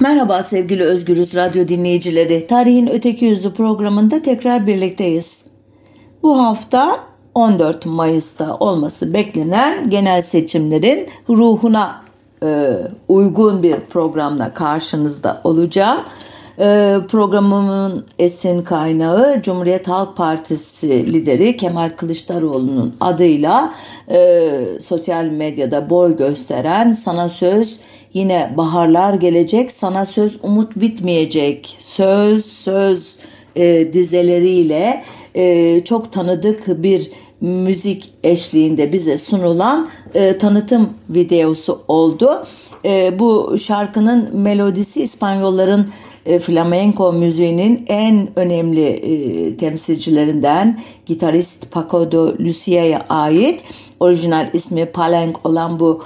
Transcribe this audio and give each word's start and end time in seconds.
Merhaba 0.00 0.42
sevgili 0.42 0.82
Özgürüz 0.82 1.36
Radyo 1.36 1.68
dinleyicileri. 1.68 2.46
Tarihin 2.46 2.86
Öteki 2.86 3.24
Yüzü 3.24 3.52
programında 3.52 4.22
tekrar 4.22 4.66
birlikteyiz. 4.66 5.44
Bu 6.22 6.38
hafta 6.38 6.96
14 7.34 7.86
Mayıs'ta 7.86 8.56
olması 8.56 9.12
beklenen 9.12 9.90
genel 9.90 10.22
seçimlerin 10.22 11.08
ruhuna 11.28 12.02
e, 12.42 12.76
uygun 13.08 13.62
bir 13.62 13.80
programla 13.80 14.54
karşınızda 14.54 15.40
olacağım. 15.44 16.00
E, 16.60 16.96
programımın 17.08 18.06
esin 18.18 18.62
kaynağı 18.62 19.42
Cumhuriyet 19.42 19.88
Halk 19.88 20.16
Partisi 20.16 21.12
lideri 21.12 21.56
Kemal 21.56 21.90
Kılıçdaroğlu'nun 21.96 22.94
adıyla 23.00 23.74
e, 24.10 24.50
sosyal 24.80 25.24
medyada 25.24 25.90
boy 25.90 26.16
gösteren 26.16 26.92
Sana 26.92 27.28
Söz 27.28 27.78
Yine 28.14 28.54
baharlar 28.56 29.14
gelecek 29.14 29.72
sana 29.72 30.04
söz 30.04 30.38
umut 30.42 30.76
bitmeyecek 30.76 31.76
söz 31.78 32.46
söz 32.46 33.16
e, 33.56 33.92
dizeleriyle 33.92 35.04
e, 35.34 35.80
çok 35.84 36.12
tanıdık 36.12 36.82
bir 36.82 37.10
müzik 37.40 38.12
eşliğinde 38.24 38.92
bize 38.92 39.18
sunulan 39.18 39.88
e, 40.14 40.38
tanıtım 40.38 40.90
videosu 41.10 41.82
oldu. 41.88 42.44
E, 42.84 43.18
bu 43.18 43.56
şarkının 43.58 44.36
melodisi 44.36 45.02
İspanyolların 45.02 45.88
e, 46.28 46.38
flamenco 46.38 47.12
müziğinin 47.12 47.84
en 47.86 48.28
önemli 48.36 48.86
e, 48.86 49.56
temsilcilerinden 49.56 50.78
gitarist 51.06 51.70
Paco 51.70 52.12
de 52.12 52.44
Lucia'ya 52.44 53.06
ait. 53.08 53.64
Orijinal 54.00 54.48
ismi 54.52 54.86
Palenque 54.86 55.40
olan 55.44 55.80
bu 55.80 56.04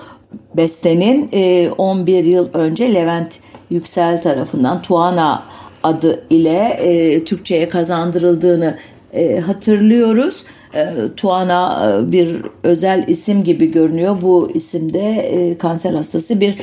bestenin 0.57 1.31
11 1.79 2.25
e, 2.25 2.29
yıl 2.29 2.49
önce 2.53 2.95
Levent 2.95 3.39
Yüksel 3.71 4.23
tarafından 4.23 4.83
Tuana 4.83 5.43
adı 5.83 6.25
ile 6.31 6.59
e, 6.81 7.25
Türkçe'ye 7.25 7.69
kazandırıldığını 7.69 8.79
e, 9.13 9.41
hatırlıyoruz. 9.41 10.45
E, 10.75 10.87
Tuana 11.17 11.91
e, 11.91 12.13
bir 12.13 12.43
özel 12.63 13.05
isim 13.09 13.45
gibi 13.45 13.71
görünüyor. 13.71 14.17
Bu 14.23 14.51
isimde 14.55 15.11
e, 15.11 15.59
kanser 15.59 15.93
hastası 15.95 16.41
bir 16.41 16.59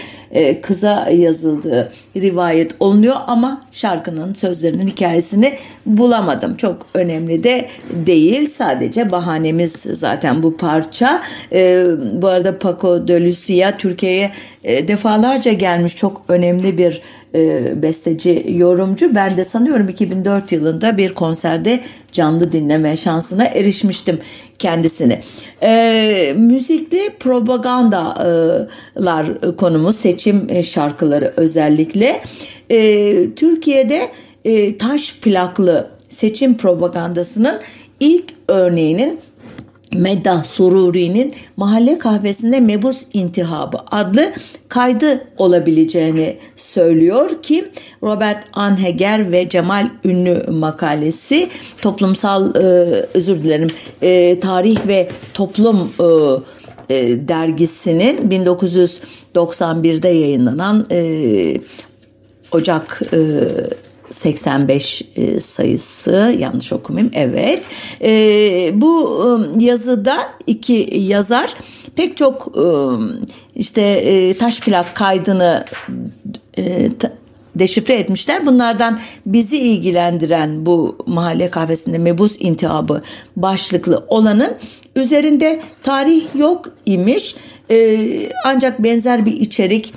kıza 0.62 1.10
yazıldığı 1.10 1.92
rivayet 2.16 2.76
olunuyor 2.80 3.16
ama 3.28 3.62
şarkının 3.72 4.34
sözlerinin 4.34 4.88
hikayesini 4.88 5.58
bulamadım. 5.86 6.56
Çok 6.56 6.86
önemli 6.94 7.44
de 7.44 7.68
değil. 7.92 8.50
Sadece 8.50 9.12
bahanemiz 9.12 9.72
zaten 9.74 10.44
bu 10.44 10.58
parça. 10.58 11.22
Bu 12.14 12.28
arada 12.28 12.58
Paco 12.58 13.08
de 13.08 13.26
Lucia 13.26 13.78
Türkiye'ye 13.78 14.32
defalarca 14.64 15.52
gelmiş 15.54 15.96
çok 15.96 16.22
önemli 16.28 16.78
bir 16.78 17.02
e, 17.36 17.74
besteci, 17.82 18.46
yorumcu. 18.50 19.16
Ben 19.16 19.38
de 19.38 19.46
sanıyorum 19.46 19.90
2004 19.90 20.52
yılında 20.52 20.98
bir 20.98 21.14
konserde 21.14 21.80
canlı 22.12 22.52
dinleme 22.52 22.98
şansına 22.98 23.46
erişmiştim 23.46 24.20
kendisini. 24.60 25.20
E, 25.64 26.34
müzikli 26.38 27.10
propagandalar 27.20 29.56
konumuz, 29.58 29.96
seçim 29.96 30.64
şarkıları 30.64 31.34
özellikle. 31.38 32.22
E, 32.70 33.26
Türkiye'de 33.36 34.10
e, 34.46 34.78
taş 34.78 35.16
plaklı 35.22 35.88
seçim 36.10 36.58
propagandasının 36.58 37.60
ilk 38.00 38.26
örneğinin 38.48 39.20
Meddah 39.94 40.44
Sururi'nin 40.44 41.34
Mahalle 41.58 41.98
Kahvesi'nde 41.98 42.60
Mebus 42.60 43.04
İntihabı 43.14 43.78
adlı 43.92 44.32
kaydı 44.68 45.24
olabileceğini 45.38 46.38
söylüyor 46.56 47.42
ki 47.42 47.66
Robert 48.04 48.44
Anheger 48.54 49.32
ve 49.32 49.50
Cemal 49.50 49.90
Ünlü 50.06 50.46
makalesi 50.52 51.50
toplumsal 51.82 52.56
e, 52.56 52.60
özür 53.14 53.44
dilerim 53.44 53.70
e, 54.02 54.40
tarih 54.40 54.88
ve 54.88 55.10
toplum 55.34 55.92
e, 56.90 57.28
dergisinin 57.28 58.30
1991'de 58.30 60.10
yayınlanan 60.10 60.86
Ocak 62.52 63.02
85 64.12 65.02
e, 65.16 65.40
sayısı 65.40 66.36
yanlış 66.40 66.74
okumayayım 66.74 67.14
evet 67.16 67.64
e, 68.02 68.12
bu 68.82 69.24
e, 69.60 69.64
yazıda 69.64 70.18
iki 70.48 70.90
yazar 70.92 71.56
pek 71.96 72.18
çok 72.18 72.54
işte 73.56 74.36
taş 74.40 74.60
plak 74.60 74.96
kaydını 74.96 75.66
deşifre 77.56 77.94
etmişler. 77.94 78.46
Bunlardan 78.46 79.00
bizi 79.26 79.58
ilgilendiren 79.58 80.66
bu 80.66 80.98
mahalle 81.06 81.50
kahvesinde 81.50 81.98
mebus 81.98 82.36
intihabı 82.40 83.02
başlıklı 83.36 84.06
olanın 84.08 84.56
üzerinde 84.96 85.62
tarih 85.84 86.24
yok 86.36 86.72
imiş. 86.86 87.36
ancak 88.46 88.84
benzer 88.84 89.26
bir 89.26 89.34
içerik 89.34 89.94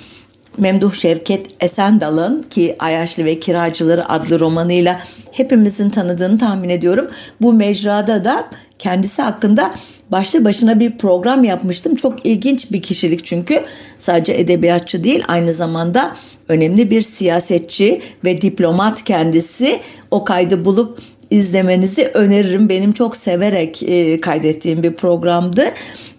Memduh 0.58 0.92
Şevket 0.92 1.46
Esendal'ın 1.60 2.42
ki 2.42 2.76
Ayaşlı 2.78 3.24
ve 3.24 3.40
Kiracıları 3.40 4.08
adlı 4.08 4.40
romanıyla 4.40 5.00
hepimizin 5.32 5.90
tanıdığını 5.90 6.38
tahmin 6.38 6.68
ediyorum. 6.68 7.06
Bu 7.40 7.52
mecrada 7.52 8.24
da 8.24 8.48
kendisi 8.78 9.22
hakkında 9.22 9.74
başlı 10.10 10.44
başına 10.44 10.80
bir 10.80 10.98
program 10.98 11.44
yapmıştım. 11.44 11.94
Çok 11.94 12.26
ilginç 12.26 12.72
bir 12.72 12.82
kişilik 12.82 13.24
çünkü 13.24 13.60
sadece 13.98 14.32
edebiyatçı 14.32 15.04
değil 15.04 15.24
aynı 15.28 15.52
zamanda 15.52 16.16
önemli 16.48 16.90
bir 16.90 17.00
siyasetçi 17.00 18.00
ve 18.24 18.42
diplomat 18.42 19.04
kendisi. 19.04 19.80
O 20.10 20.24
kaydı 20.24 20.64
bulup 20.64 20.98
izlemenizi 21.32 22.10
öneririm. 22.14 22.68
Benim 22.68 22.92
çok 22.92 23.16
severek 23.16 23.82
e, 23.82 24.20
kaydettiğim 24.20 24.82
bir 24.82 24.92
programdı. 24.92 25.64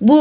Bu 0.01 0.17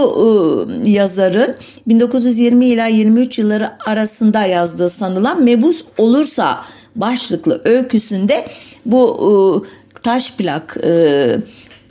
e, 0.84 0.91
yazarın 0.91 1.56
1920 1.86 2.66
ila 2.66 2.86
23 2.86 3.38
yılları 3.38 3.70
arasında 3.86 4.47
yazdığı 4.47 4.91
sanılan 4.91 5.44
Mebus 5.44 5.84
Olursa 5.98 6.64
başlıklı 6.97 7.60
öyküsünde 7.64 8.47
bu 8.86 9.64
e, 9.97 10.02
taş 10.02 10.32
plak 10.32 10.76
e, 10.84 11.36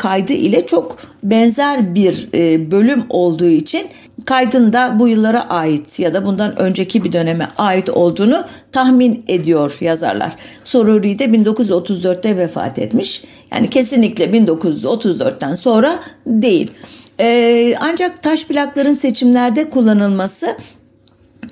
kaydı 0.01 0.33
ile 0.33 0.65
çok 0.65 0.97
benzer 1.23 1.95
bir 1.95 2.29
e, 2.33 2.71
bölüm 2.71 3.03
olduğu 3.09 3.49
için 3.49 3.87
kaydın 4.25 4.73
da 4.73 4.99
bu 4.99 5.07
yıllara 5.07 5.49
ait 5.49 5.99
ya 5.99 6.13
da 6.13 6.25
bundan 6.25 6.59
önceki 6.59 7.03
bir 7.03 7.11
döneme 7.11 7.49
ait 7.57 7.89
olduğunu 7.89 8.43
tahmin 8.71 9.23
ediyor 9.27 9.77
yazarlar. 9.81 10.35
Soruri 10.63 11.19
de 11.19 11.25
1934'te 11.25 12.37
vefat 12.37 12.79
etmiş. 12.79 13.23
Yani 13.51 13.69
kesinlikle 13.69 14.25
1934'ten 14.25 15.55
sonra 15.55 15.99
değil. 16.25 16.71
Ee, 17.19 17.75
ancak 17.79 18.23
taş 18.23 18.45
plakların 18.45 18.93
seçimlerde 18.93 19.69
kullanılması 19.69 20.57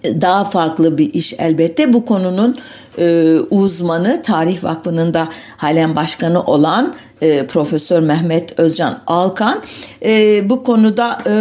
daha 0.04 0.44
farklı 0.44 0.98
bir 0.98 1.14
iş 1.14 1.34
elbette. 1.38 1.94
Bu 1.94 2.06
konunun 2.06 2.58
e, 2.98 3.38
uzmanı 3.50 4.22
Tarih 4.22 4.64
Vakfı'nın 4.64 5.14
da 5.14 5.30
halen 5.58 5.96
başkanı 5.96 6.44
olan 6.44 6.94
e, 7.22 7.48
Profesör 7.48 8.00
Mehmet 8.00 8.60
Özcan 8.60 9.00
Alkan 9.08 9.62
e, 10.06 10.50
bu 10.50 10.64
konuda 10.64 11.22
e, 11.28 11.34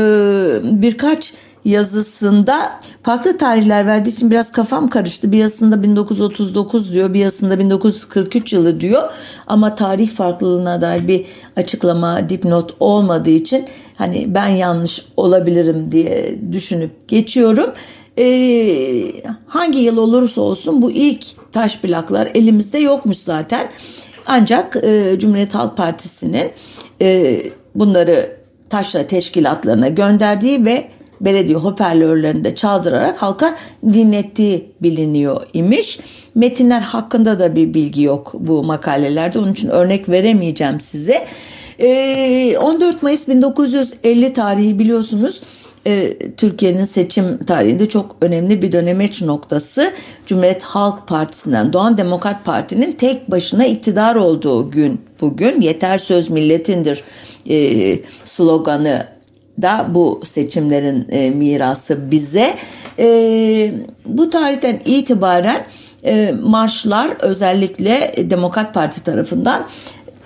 birkaç 0.82 1.34
yazısında 1.64 2.80
farklı 3.02 3.38
tarihler 3.38 3.86
verdiği 3.86 4.10
için 4.10 4.30
biraz 4.30 4.52
kafam 4.52 4.88
karıştı. 4.88 5.32
Bir 5.32 5.38
yazısında 5.38 5.82
1939 5.82 6.94
diyor, 6.94 7.14
bir 7.14 7.18
yazısında 7.18 7.58
1943 7.58 8.52
yılı 8.52 8.80
diyor. 8.80 9.02
Ama 9.46 9.74
tarih 9.74 10.10
farklılığına 10.10 10.80
dair 10.80 11.08
bir 11.08 11.26
açıklama, 11.56 12.28
dipnot 12.28 12.74
olmadığı 12.80 13.30
için 13.30 13.66
hani 13.96 14.34
ben 14.34 14.48
yanlış 14.48 15.06
olabilirim 15.16 15.92
diye 15.92 16.38
düşünüp 16.52 17.08
geçiyorum 17.08 17.70
e, 18.18 19.22
hangi 19.46 19.78
yıl 19.78 19.96
olursa 19.96 20.40
olsun 20.40 20.82
bu 20.82 20.90
ilk 20.90 21.52
taş 21.52 21.78
plaklar 21.78 22.28
elimizde 22.34 22.78
yokmuş 22.78 23.16
zaten. 23.16 23.70
Ancak 24.26 24.76
e, 24.82 25.18
Cumhuriyet 25.18 25.54
Halk 25.54 25.76
Partisi'nin 25.76 26.50
e, 27.02 27.40
bunları 27.74 28.36
taşra 28.70 29.06
teşkilatlarına 29.06 29.88
gönderdiği 29.88 30.64
ve 30.64 30.88
belediye 31.20 31.58
hoparlörlerinde 31.58 32.54
çaldırarak 32.54 33.22
halka 33.22 33.54
dinlettiği 33.84 34.72
biliniyor 34.82 35.46
imiş. 35.52 36.00
Metinler 36.34 36.80
hakkında 36.80 37.38
da 37.38 37.56
bir 37.56 37.74
bilgi 37.74 38.02
yok 38.02 38.32
bu 38.34 38.62
makalelerde. 38.62 39.38
Onun 39.38 39.52
için 39.52 39.68
örnek 39.68 40.08
veremeyeceğim 40.08 40.80
size. 40.80 41.26
14 42.58 43.02
Mayıs 43.02 43.28
1950 43.28 44.32
tarihi 44.32 44.78
biliyorsunuz 44.78 45.42
e, 45.86 46.18
Türkiye'nin 46.36 46.84
seçim 46.84 47.38
tarihinde 47.44 47.88
çok 47.88 48.16
önemli 48.20 48.62
bir 48.62 48.72
dönemeç 48.72 49.22
noktası. 49.22 49.92
Cumhuriyet 50.26 50.62
Halk 50.62 51.08
Partisi'nden 51.08 51.72
doğan 51.72 51.98
Demokrat 51.98 52.44
Parti'nin 52.44 52.92
tek 52.92 53.30
başına 53.30 53.66
iktidar 53.66 54.14
olduğu 54.14 54.70
gün 54.70 55.00
bugün 55.20 55.60
yeter 55.60 55.98
söz 55.98 56.30
milletindir 56.30 57.04
e, 57.50 57.98
sloganı 58.24 59.06
da 59.62 59.86
bu 59.88 60.20
seçimlerin 60.24 61.06
e, 61.10 61.30
mirası 61.30 62.10
bize. 62.10 62.54
E, 62.98 63.72
bu 64.06 64.30
tarihten 64.30 64.80
itibaren 64.84 65.66
e, 66.04 66.34
marşlar 66.42 67.16
özellikle 67.20 68.14
Demokrat 68.30 68.74
Parti 68.74 69.02
tarafından 69.02 69.66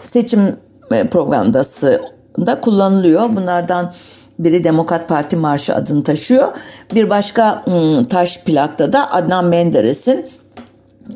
seçim 0.03 0.57
e, 0.93 1.07
propagandasında 1.07 2.61
kullanılıyor. 2.61 3.37
Bunlardan 3.37 3.93
biri 4.39 4.65
Demokrat 4.65 5.09
Parti 5.09 5.37
Marşı 5.37 5.75
adını 5.75 6.03
taşıyor. 6.03 6.49
Bir 6.95 7.11
başka 7.11 7.65
ıı, 7.69 8.05
taş 8.05 8.39
plakta 8.39 8.93
da 8.93 9.13
Adnan 9.13 9.45
Menderes'in 9.45 10.27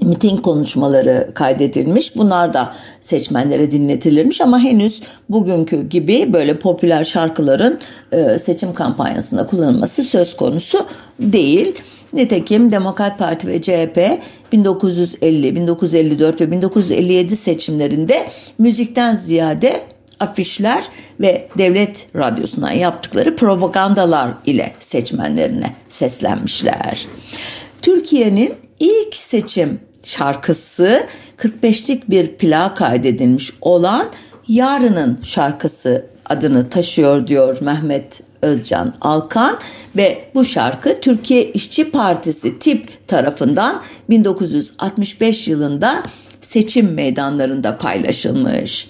miting 0.02 0.42
konuşmaları 0.42 1.30
kaydedilmiş. 1.34 2.16
Bunlar 2.16 2.54
da 2.54 2.74
seçmenlere 3.00 3.70
dinletilirmiş 3.70 4.40
ama 4.40 4.58
henüz 4.58 5.02
bugünkü 5.28 5.88
gibi 5.88 6.32
böyle 6.32 6.58
popüler 6.58 7.04
şarkıların 7.04 7.78
e, 8.12 8.38
seçim 8.38 8.74
kampanyasında 8.74 9.46
kullanılması 9.46 10.02
söz 10.02 10.36
konusu 10.36 10.86
değil. 11.20 11.74
Nitekim 12.12 12.72
Demokrat 12.72 13.18
Parti 13.18 13.48
ve 13.48 13.62
CHP 13.62 14.22
1950, 14.52 15.56
1954 15.56 16.40
ve 16.40 16.50
1957 16.50 17.36
seçimlerinde 17.36 18.26
müzikten 18.58 19.14
ziyade 19.14 19.80
afişler 20.20 20.84
ve 21.20 21.48
devlet 21.58 22.06
radyosundan 22.16 22.70
yaptıkları 22.70 23.36
propagandalar 23.36 24.30
ile 24.46 24.72
seçmenlerine 24.80 25.72
seslenmişler. 25.88 27.06
Türkiye'nin 27.82 28.54
ilk 28.80 29.14
seçim 29.14 29.80
şarkısı 30.02 31.06
45'lik 31.38 32.10
bir 32.10 32.36
plak 32.36 32.76
kaydedilmiş 32.76 33.52
olan 33.60 34.06
Yarının 34.48 35.18
şarkısı 35.22 36.06
adını 36.26 36.70
taşıyor 36.70 37.26
diyor 37.26 37.58
Mehmet 37.60 38.20
Özcan 38.42 38.94
Alkan 39.00 39.58
ve 39.96 40.24
bu 40.34 40.44
şarkı 40.44 41.00
Türkiye 41.00 41.52
İşçi 41.52 41.90
Partisi 41.90 42.58
TİP 42.58 43.08
tarafından 43.08 43.82
1965 44.10 45.48
yılında 45.48 46.02
seçim 46.40 46.94
meydanlarında 46.94 47.78
paylaşılmış. 47.78 48.88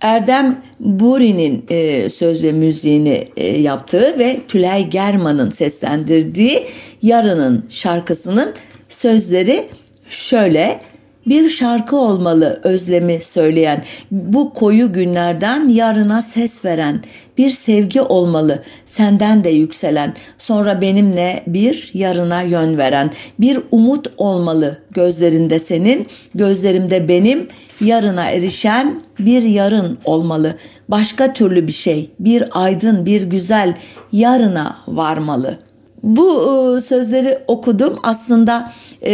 Erdem 0.00 0.62
Buri'nin 0.80 1.64
e, 1.70 2.10
söz 2.10 2.44
ve 2.44 2.52
müziğini 2.52 3.28
e, 3.36 3.46
yaptığı 3.46 4.18
ve 4.18 4.40
Tülay 4.48 4.90
German'ın 4.90 5.50
seslendirdiği 5.50 6.66
Yarının 7.02 7.66
şarkısının 7.68 8.54
sözleri 8.88 9.68
şöyle 10.08 10.80
bir 11.26 11.48
şarkı 11.48 11.96
olmalı 11.96 12.60
özlemi 12.64 13.18
söyleyen, 13.22 13.84
bu 14.10 14.52
koyu 14.52 14.92
günlerden 14.92 15.68
yarına 15.68 16.22
ses 16.22 16.64
veren, 16.64 17.02
bir 17.38 17.50
sevgi 17.50 18.00
olmalı 18.00 18.62
senden 18.86 19.44
de 19.44 19.50
yükselen, 19.50 20.14
sonra 20.38 20.80
benimle 20.80 21.42
bir 21.46 21.90
yarına 21.94 22.42
yön 22.42 22.78
veren, 22.78 23.10
bir 23.38 23.60
umut 23.70 24.06
olmalı 24.16 24.78
gözlerinde 24.90 25.58
senin, 25.58 26.06
gözlerimde 26.34 27.08
benim, 27.08 27.48
yarına 27.80 28.30
erişen 28.30 29.02
bir 29.18 29.42
yarın 29.42 29.98
olmalı. 30.04 30.56
Başka 30.88 31.32
türlü 31.32 31.66
bir 31.66 31.72
şey, 31.72 32.10
bir 32.20 32.44
aydın, 32.50 33.06
bir 33.06 33.22
güzel 33.22 33.74
yarına 34.12 34.76
varmalı. 34.88 35.58
Bu 36.02 36.76
e, 36.76 36.80
sözleri 36.80 37.38
okudum. 37.46 37.98
Aslında 38.02 38.72
e, 39.02 39.12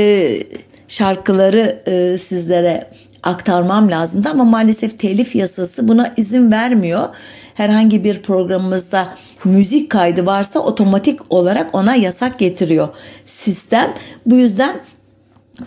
şarkıları 0.89 1.83
e, 1.87 2.19
sizlere 2.19 2.91
aktarmam 3.23 3.91
lazımdı 3.91 4.29
ama 4.29 4.45
maalesef 4.45 4.99
telif 4.99 5.35
yasası 5.35 5.89
buna 5.89 6.15
izin 6.17 6.53
vermiyor. 6.53 7.09
Herhangi 7.55 8.05
bir 8.05 8.23
programımızda 8.23 9.15
müzik 9.45 9.91
kaydı 9.91 10.27
varsa 10.27 10.61
otomatik 10.61 11.21
olarak 11.33 11.75
ona 11.75 11.95
yasak 11.95 12.39
getiriyor 12.39 12.89
sistem. 13.25 13.95
Bu 14.27 14.35
yüzden 14.35 14.81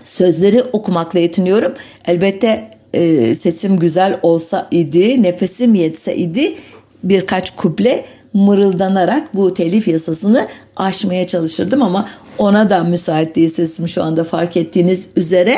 sözleri 0.04 0.64
okumakla 0.64 1.20
yetiniyorum. 1.20 1.74
Elbette 2.06 2.72
e, 2.94 3.36
sesim 3.36 3.80
güzel 3.80 4.20
olsa 4.22 4.68
idi, 4.72 5.24
nefesim 5.24 5.76
yetse 5.76 6.16
idi 6.16 6.56
birkaç 7.04 7.56
kuple 7.56 8.06
mırıldanarak 8.34 9.36
bu 9.36 9.54
telif 9.54 9.88
yasasını 9.88 10.48
aşmaya 10.76 11.28
çalışırdım 11.28 11.84
ama 11.84 12.10
ona 12.38 12.70
da 12.70 12.84
müsait 12.84 13.36
değil 13.36 13.50
sesim 13.50 13.88
şu 13.88 14.04
anda 14.04 14.24
fark 14.24 14.58
ettiğiniz 14.58 15.10
üzere. 15.16 15.58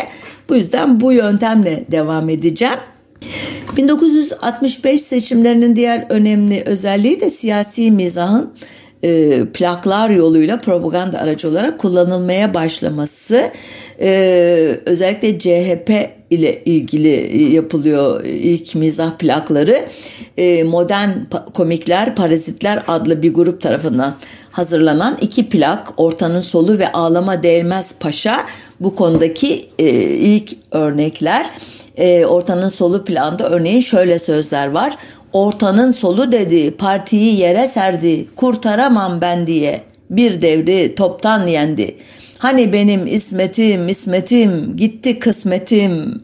Bu 0.50 0.56
yüzden 0.56 1.00
bu 1.02 1.12
yöntemle 1.12 1.86
devam 1.92 2.30
edeceğim. 2.30 2.80
1965 3.78 5.02
seçimlerinin 5.02 5.76
diğer 5.76 6.06
önemli 6.10 6.64
özelliği 6.66 7.20
de 7.20 7.30
siyasi 7.30 7.92
mizahın 7.92 8.54
e, 9.04 9.44
plaklar 9.54 10.10
yoluyla 10.10 10.62
propaganda 10.62 11.20
aracı 11.20 11.50
olarak 11.50 11.80
kullanılmaya 11.80 12.54
başlaması 12.54 13.52
e, 14.02 14.10
özellikle 14.86 15.40
CHP 15.40 16.10
ile 16.30 16.64
ilgili 16.64 17.44
yapılıyor 17.54 18.24
ilk 18.24 18.76
mizah 18.76 19.18
plakları. 19.18 19.86
E, 20.38 20.64
modern 20.64 21.10
komikler 21.54 22.16
parazitler 22.16 22.84
adlı 22.88 23.22
bir 23.22 23.34
grup 23.34 23.62
tarafından 23.62 24.16
hazırlanan 24.52 25.18
iki 25.22 25.50
plak 25.50 25.94
ortanın 25.98 26.42
solu 26.42 26.80
ve 26.80 26.92
ağlama 26.92 27.44
değmez 27.44 27.96
paşa 28.00 28.46
bu 28.80 28.96
konudaki 28.96 29.70
e, 29.80 29.90
ilk 30.04 30.52
örnekler. 30.72 31.50
E, 31.98 32.26
ortanın 32.26 32.70
solu 32.70 33.06
planda 33.06 33.50
örneğin 33.50 33.80
şöyle 33.80 34.20
sözler 34.20 34.68
var 34.68 34.98
Ortanın 35.34 35.92
solu 35.92 36.32
dedi, 36.32 36.72
partiyi 36.72 37.40
yere 37.40 37.68
serdi, 37.68 38.26
kurtaramam 38.36 39.22
ben 39.22 39.48
diye. 39.48 39.82
Bir 40.10 40.42
devri 40.42 40.96
toptan 40.96 41.48
yendi. 41.48 41.96
Hani 42.38 42.74
benim 42.74 43.08
ismetim, 43.08 43.90
ismetim, 43.90 44.78
gitti 44.78 45.20
kısmetim. 45.20 46.24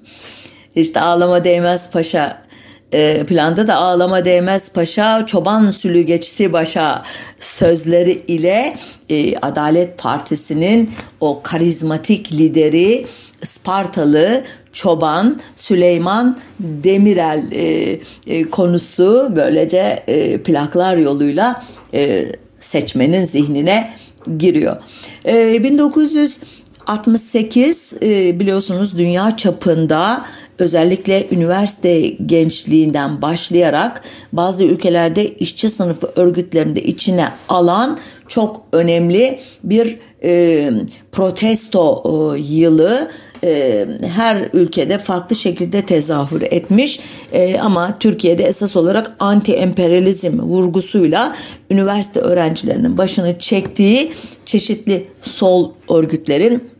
İşte 0.75 1.01
ağlama 1.01 1.43
değmez 1.43 1.89
paşa 1.89 2.47
e, 2.93 3.23
planda 3.23 3.67
da 3.67 3.75
ağlama 3.75 4.25
değmez 4.25 4.71
paşa 4.71 5.25
çoban 5.25 5.71
sülü 5.71 6.01
geçti 6.01 6.53
başa 6.53 7.03
sözleri 7.39 8.23
ile 8.27 8.75
e, 9.09 9.37
Adalet 9.37 9.97
Partisi'nin 9.97 10.91
o 11.19 11.41
karizmatik 11.43 12.33
lideri 12.33 13.05
Spartalı 13.43 14.43
çoban 14.77 15.39
Süleyman 15.55 16.37
Demirel 16.59 17.51
e, 17.51 17.99
e, 18.27 18.43
konusu 18.43 19.31
böylece 19.35 20.03
e, 20.07 20.37
plaklar 20.37 20.97
yoluyla 20.97 21.63
e, 21.93 22.25
seçmenin 22.59 23.25
zihnine 23.25 23.93
giriyor. 24.37 24.77
E, 25.25 25.63
1968 25.63 27.93
e, 28.01 28.39
biliyorsunuz 28.39 28.97
dünya 28.97 29.37
çapında 29.37 30.25
özellikle 30.59 31.27
üniversite 31.31 32.09
gençliğinden 32.09 33.21
başlayarak 33.21 34.03
bazı 34.33 34.63
ülkelerde 34.63 35.35
işçi 35.35 35.69
sınıfı 35.69 36.11
örgütlerinde 36.15 36.83
içine 36.83 37.31
alan 37.49 37.97
çok 38.27 38.63
önemli 38.71 39.39
bir 39.63 39.97
e, 40.23 40.71
protesto 41.11 42.03
e, 42.05 42.09
yılı 42.39 43.11
e, 43.43 43.87
her 44.15 44.49
ülkede 44.53 44.97
farklı 44.97 45.35
şekilde 45.35 45.85
tezahür 45.85 46.41
etmiş. 46.41 46.99
E, 47.31 47.59
ama 47.59 47.99
Türkiye'de 47.99 48.43
esas 48.43 48.75
olarak 48.75 49.11
anti 49.19 49.53
emperyalizm 49.53 50.39
vurgusuyla 50.39 51.35
üniversite 51.69 52.19
öğrencilerinin 52.19 52.97
başını 52.97 53.39
çektiği 53.39 54.11
çeşitli 54.45 55.07
sol 55.23 55.71
örgütlerin 55.89 56.76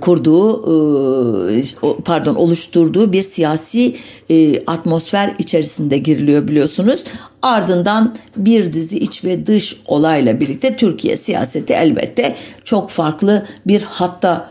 kurduğu 0.00 1.50
e, 1.50 1.62
pardon 2.04 2.34
oluşturduğu 2.34 3.12
bir 3.12 3.22
siyasi 3.22 3.96
e, 4.30 4.64
atmosfer 4.66 5.34
içerisinde 5.38 5.98
giriliyor 5.98 6.48
biliyorsunuz. 6.48 7.04
Ardından 7.42 8.16
bir 8.36 8.72
dizi 8.72 8.98
iç 8.98 9.24
ve 9.24 9.46
dış 9.46 9.76
olayla 9.86 10.40
birlikte 10.40 10.76
Türkiye 10.76 11.16
siyaseti 11.16 11.72
elbette 11.72 12.36
çok 12.64 12.90
farklı 12.90 13.46
bir 13.66 13.82
hatta 13.82 14.50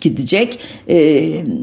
gidecek. 0.00 0.58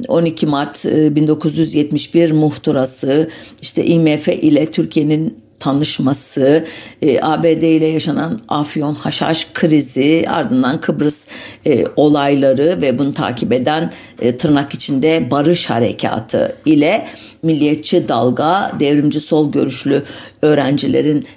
12 0.07 0.45
Mart 0.45 0.85
1971 0.85 2.31
muhtırası 2.31 3.29
işte 3.61 3.85
IMF 3.85 4.27
ile 4.27 4.65
Türkiye'nin 4.65 5.37
tanışması, 5.59 6.65
e, 7.01 7.21
ABD 7.21 7.63
ile 7.63 7.85
yaşanan 7.85 8.41
Afyon 8.47 8.95
Haşhaş 8.95 9.47
krizi, 9.53 10.25
ardından 10.27 10.81
Kıbrıs 10.81 11.27
e, 11.65 11.85
olayları 11.95 12.81
ve 12.81 12.99
bunu 12.99 13.13
takip 13.13 13.53
eden 13.53 13.91
e, 14.21 14.37
tırnak 14.37 14.73
içinde 14.73 15.31
barış 15.31 15.69
harekatı 15.69 16.55
ile 16.65 17.07
milliyetçi 17.43 18.07
dalga, 18.07 18.71
devrimci 18.79 19.19
sol 19.19 19.51
görüşlü 19.51 20.03
öğrencilerin 20.41 21.27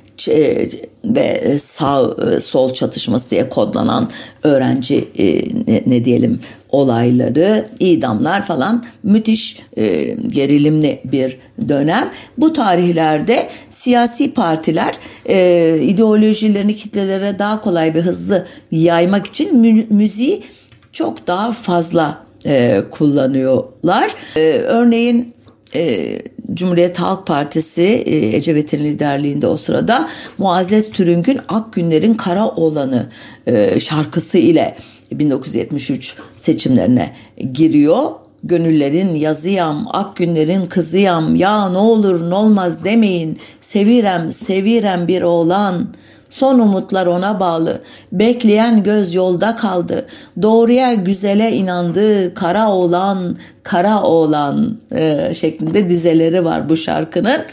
ve 1.05 1.59
sağ 1.59 2.17
e, 2.37 2.41
sol 2.41 2.73
çatışması 2.73 3.31
diye 3.31 3.49
kodlanan 3.49 4.11
öğrenci 4.43 5.09
e, 5.19 5.43
ne, 5.91 6.05
diyelim 6.05 6.41
olayları, 6.71 7.69
idamlar 7.81 8.47
falan 8.47 8.85
müthiş 9.03 9.59
gerilimli 10.27 11.01
bir 11.05 11.39
dönem. 11.69 12.11
Bu 12.39 12.53
tarihlerde 12.53 13.49
siyasi 13.71 14.33
partiler 14.33 14.95
ideolojilerini 15.81 16.77
kitlelere 16.77 17.39
daha 17.39 17.61
kolay 17.61 17.95
ve 17.95 18.01
hızlı 18.01 18.47
yaymak 18.71 19.27
için 19.27 19.59
müziği 19.91 20.43
çok 20.93 21.27
daha 21.27 21.53
fazla 21.53 22.23
e, 22.47 22.83
kullanıyorlar. 22.91 24.15
E, 24.37 24.41
örneğin 24.51 25.35
e, 25.75 26.19
Cumhuriyet 26.55 26.99
Halk 27.01 27.27
Partisi 27.27 27.83
e, 27.83 28.37
Ecevit'in 28.37 28.85
liderliğinde 28.85 29.47
o 29.47 29.57
sırada 29.57 30.09
Muazzez 30.39 30.91
Türüng'ün 30.91 31.41
Ak 31.49 31.73
Günlerin 31.73 32.15
Kara 32.15 32.49
Olanı 32.49 33.09
e, 33.47 33.81
şarkısı 33.81 34.39
ile 34.39 34.77
1973 35.13 36.17
seçimlerine 36.37 37.15
giriyor. 37.53 38.11
Gönüllerin 38.45 39.15
yazıyam, 39.15 39.87
ak 39.91 40.17
günlerin 40.17 40.67
kızıyam, 40.67 41.37
ya 41.37 41.69
ne 41.69 41.79
olur 41.79 42.31
ne 42.31 42.35
olmaz 42.35 42.85
demeyin, 42.85 43.39
sevirem, 43.61 44.33
sevirem 44.33 45.09
bir 45.09 45.23
oğlan.'' 45.23 45.93
Son 46.33 46.59
umutlar 46.59 47.07
ona 47.07 47.41
bağlı. 47.41 47.83
Bekleyen 48.13 48.83
göz 48.83 49.15
yolda 49.15 49.57
kaldı. 49.57 50.07
Doğruya 50.43 50.95
güzele 50.95 51.53
inandı. 51.53 52.35
Kara 52.35 52.71
oğlan, 52.71 53.37
kara 53.63 54.03
oğlan 54.03 54.79
e, 54.95 55.33
şeklinde 55.35 55.89
dizeleri 55.89 56.45
var 56.45 56.69
bu 56.69 56.77
şarkının. 56.77 57.45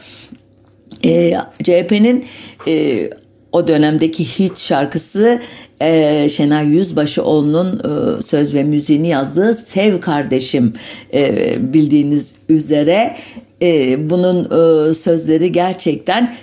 E, 1.05 1.33
CHP'nin 1.63 2.25
e, 2.67 3.09
o 3.51 3.67
dönemdeki 3.67 4.25
hit 4.25 4.59
şarkısı 4.59 5.39
e, 5.81 6.29
Şenay 6.29 6.67
Yüzbaşıoğlu'nun 6.67 7.79
e, 7.79 8.21
söz 8.21 8.53
ve 8.53 8.63
müziğini 8.63 9.07
yazdığı 9.07 9.55
Sev 9.55 10.01
Kardeşim 10.01 10.73
e, 11.13 11.53
bildiğiniz 11.73 12.35
üzere 12.49 13.15
e, 13.61 14.09
bunun 14.09 14.45
e, 14.45 14.93
sözleri 14.93 15.51
gerçekten 15.51 16.35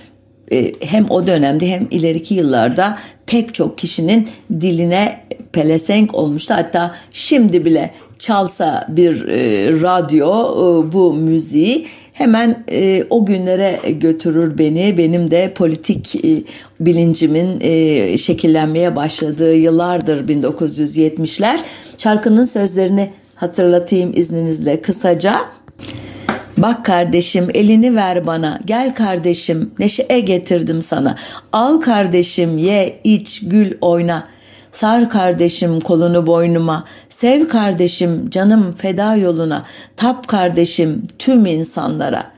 hem 0.81 1.07
o 1.11 1.27
dönemde 1.27 1.71
hem 1.71 1.87
ileriki 1.91 2.35
yıllarda 2.35 2.99
pek 3.27 3.55
çok 3.55 3.79
kişinin 3.79 4.29
diline 4.61 5.21
pelesenk 5.53 6.15
olmuştu. 6.15 6.55
Hatta 6.55 6.95
şimdi 7.11 7.65
bile 7.65 7.91
çalsa 8.19 8.87
bir 8.89 9.29
e, 9.29 9.69
radyo 9.83 10.31
e, 10.31 10.93
bu 10.93 11.13
müziği 11.13 11.87
hemen 12.13 12.65
e, 12.71 13.05
o 13.11 13.27
günlere 13.27 13.81
götürür 13.91 14.59
beni. 14.59 14.99
Benim 14.99 15.31
de 15.31 15.53
politik 15.55 16.25
e, 16.25 16.43
bilincimin 16.81 17.61
e, 17.61 18.19
şekillenmeye 18.19 18.97
başladığı 18.97 19.55
yıllardır 19.55 20.29
1970'ler. 20.29 21.59
Şarkının 21.99 22.45
sözlerini 22.45 23.11
hatırlatayım 23.35 24.13
izninizle 24.15 24.81
kısaca. 24.81 25.56
Bak 26.57 26.85
kardeşim 26.85 27.49
elini 27.55 27.97
ver 27.97 28.27
bana. 28.27 28.61
Gel 28.65 28.95
kardeşim 28.95 29.71
neşe 29.79 30.21
getirdim 30.21 30.83
sana. 30.83 31.17
Al 31.53 31.81
kardeşim 31.81 32.59
ye 32.59 33.01
iç 33.05 33.41
gül 33.43 33.75
oyna. 33.81 34.29
Sar 34.73 35.11
kardeşim 35.11 35.81
kolunu 35.81 36.27
boynuma. 36.27 36.85
Sev 37.09 37.49
kardeşim 37.49 38.31
canım 38.31 38.73
feda 38.73 39.15
yoluna. 39.15 39.65
Tap 39.97 40.29
kardeşim 40.29 41.07
tüm 41.19 41.47
insanlara. 41.47 42.31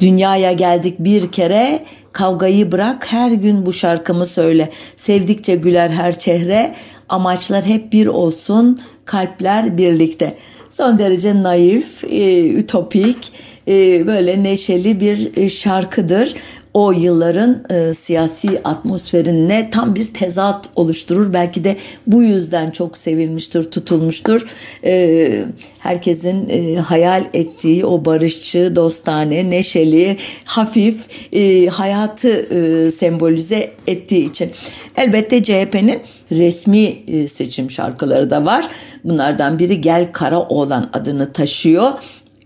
Dünyaya 0.00 0.52
geldik 0.52 0.96
bir 0.98 1.32
kere 1.32 1.84
kavgayı 2.12 2.72
bırak 2.72 3.12
her 3.12 3.30
gün 3.30 3.66
bu 3.66 3.72
şarkımı 3.72 4.26
söyle. 4.26 4.68
Sevdikçe 4.96 5.56
güler 5.56 5.90
her 5.90 6.18
çehre. 6.18 6.74
Amaçlar 7.08 7.64
hep 7.64 7.92
bir 7.92 8.06
olsun 8.06 8.78
kalpler 9.04 9.78
birlikte.'' 9.78 10.57
Son 10.70 10.98
derece 10.98 11.42
naif, 11.42 12.04
e, 12.04 12.48
ütopik, 12.48 13.32
e, 13.68 14.06
böyle 14.06 14.42
neşeli 14.42 15.00
bir 15.00 15.36
e, 15.36 15.48
şarkıdır. 15.48 16.34
O 16.74 16.92
yılların 16.92 17.64
e, 17.70 17.94
siyasi 17.94 18.60
atmosferine 18.64 19.70
tam 19.72 19.94
bir 19.94 20.04
tezat 20.04 20.68
oluşturur. 20.76 21.32
Belki 21.32 21.64
de 21.64 21.76
bu 22.06 22.22
yüzden 22.22 22.70
çok 22.70 22.96
sevilmiştir, 22.96 23.64
tutulmuştur. 23.64 24.46
E, 24.84 25.44
herkesin 25.78 26.48
e, 26.48 26.76
hayal 26.76 27.24
ettiği 27.34 27.86
o 27.86 28.04
barışçı, 28.04 28.72
dostane, 28.76 29.50
neşeli, 29.50 30.16
hafif 30.44 31.06
e, 31.32 31.66
hayatı 31.66 32.28
e, 32.28 32.90
sembolize 32.90 33.70
ettiği 33.86 34.24
için. 34.24 34.50
Elbette 34.96 35.42
CHP'nin 35.42 36.00
resmi 36.32 36.98
e, 37.08 37.28
seçim 37.28 37.70
şarkıları 37.70 38.30
da 38.30 38.44
var. 38.44 38.68
Bunlardan 39.04 39.58
biri 39.58 39.80
Gel 39.80 40.12
Kara 40.12 40.40
Oğlan 40.40 40.90
adını 40.92 41.32
taşıyor. 41.32 41.92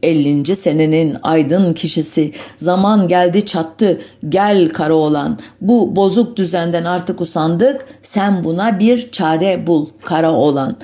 50. 0.02 0.56
senenin 0.56 1.16
aydın 1.22 1.74
kişisi. 1.74 2.32
Zaman 2.56 3.08
geldi 3.08 3.46
çattı 3.46 4.00
gel 4.28 4.68
kara 4.68 4.94
olan 4.94 5.38
bu 5.60 5.96
bozuk 5.96 6.36
düzenden 6.36 6.84
artık 6.84 7.20
usandık 7.20 7.86
sen 8.02 8.44
buna 8.44 8.78
bir 8.78 9.10
çare 9.10 9.66
bul 9.66 9.86
kara 10.02 10.32
olan 10.32 10.76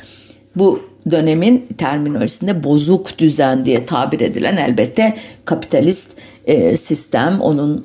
bu 0.57 0.81
dönemin 1.11 1.67
terminolojisinde 1.79 2.65
bozuk 2.65 3.19
düzen 3.19 3.65
diye 3.65 3.87
tabir 3.87 4.21
edilen 4.21 4.57
elbette 4.57 5.17
kapitalist 5.45 6.11
e, 6.47 6.77
sistem 6.77 7.41
onun 7.41 7.85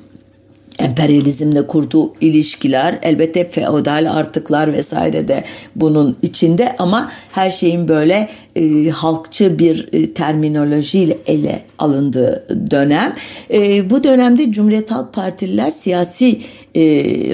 emperyalizmle 0.78 1.66
kurduğu 1.66 2.14
ilişkiler 2.20 2.98
elbette 3.02 3.44
feodal 3.44 4.10
artıklar 4.10 4.72
vesaire 4.72 5.28
de 5.28 5.44
bunun 5.76 6.16
içinde. 6.22 6.76
Ama 6.78 7.10
her 7.32 7.50
şeyin 7.50 7.88
böyle 7.88 8.28
e, 8.56 8.88
halkçı 8.90 9.58
bir 9.58 9.88
e, 9.92 10.14
terminolojiyle 10.14 11.13
ele 11.26 11.62
alındığı 11.78 12.46
dönem. 12.70 13.14
E, 13.50 13.90
bu 13.90 14.04
dönemde 14.04 14.52
Cumhuriyet 14.52 14.90
Halk 14.90 15.12
Partililer 15.12 15.70
siyasi 15.70 16.40
e, 16.74 16.82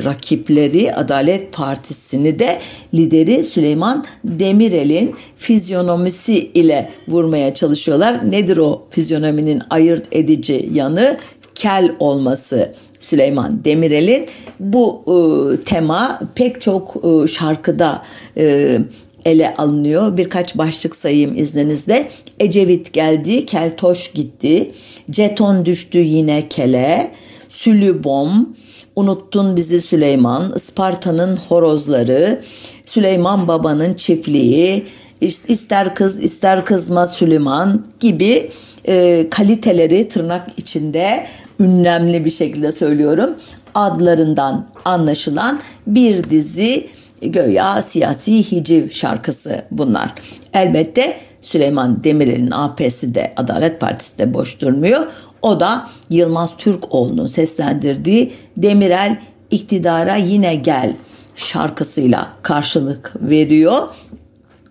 rakipleri 0.04 0.94
Adalet 0.94 1.52
Partisi'ni 1.52 2.38
de 2.38 2.58
lideri 2.94 3.44
Süleyman 3.44 4.04
Demirel'in 4.24 5.14
fizyonomisi 5.36 6.50
ile 6.54 6.90
vurmaya 7.08 7.54
çalışıyorlar. 7.54 8.30
Nedir 8.30 8.56
o 8.56 8.86
fizyonominin 8.88 9.62
ayırt 9.70 10.06
edici 10.12 10.68
yanı? 10.72 11.16
Kel 11.54 11.92
olması 11.98 12.72
Süleyman 13.00 13.64
Demirel'in 13.64 14.26
bu 14.60 15.04
e, 15.06 15.16
tema 15.64 16.20
pek 16.34 16.60
çok 16.60 16.96
e, 17.04 17.26
şarkıda 17.26 18.02
e, 18.36 18.78
ele 19.24 19.54
alınıyor. 19.54 20.16
Birkaç 20.16 20.58
başlık 20.58 20.96
sayayım 20.96 21.38
izninizle. 21.38 22.10
Ecevit 22.40 22.92
geldi, 22.92 23.46
Keltoş 23.46 24.12
gitti, 24.12 24.70
Ceton 25.10 25.66
düştü 25.66 25.98
yine 25.98 26.48
kele, 26.48 27.10
Sülübom, 27.48 28.56
Unuttun 28.96 29.56
bizi 29.56 29.80
Süleyman, 29.80 30.52
Isparta'nın 30.56 31.36
horozları, 31.36 32.42
Süleyman 32.86 33.48
Baba'nın 33.48 33.94
çiftliği, 33.94 34.86
ister 35.20 35.94
kız 35.94 36.20
ister 36.20 36.64
kızma 36.64 37.06
Süleyman 37.06 37.86
gibi 38.00 38.50
e, 38.88 39.26
kaliteleri 39.30 40.08
tırnak 40.08 40.48
içinde 40.56 41.26
ünlemli 41.60 42.24
bir 42.24 42.30
şekilde 42.30 42.72
söylüyorum. 42.72 43.30
Adlarından 43.74 44.66
anlaşılan 44.84 45.60
bir 45.86 46.30
dizi 46.30 46.86
göya 47.22 47.82
siyasi 47.82 48.52
hiciv 48.52 48.90
şarkısı 48.90 49.62
bunlar. 49.70 50.14
Elbette 50.54 51.16
Süleyman 51.42 52.04
Demirel'in 52.04 52.50
AP'si 52.50 53.14
de 53.14 53.32
Adalet 53.36 53.80
Partisi 53.80 54.18
de 54.18 54.34
boş 54.34 54.60
durmuyor. 54.60 55.06
O 55.42 55.60
da 55.60 55.88
Yılmaz 56.10 56.56
Türkoğlu'nun 56.56 57.26
seslendirdiği 57.26 58.32
Demirel 58.56 59.16
iktidara 59.50 60.16
yine 60.16 60.54
gel 60.54 60.96
şarkısıyla 61.36 62.28
karşılık 62.42 63.12
veriyor. 63.20 63.88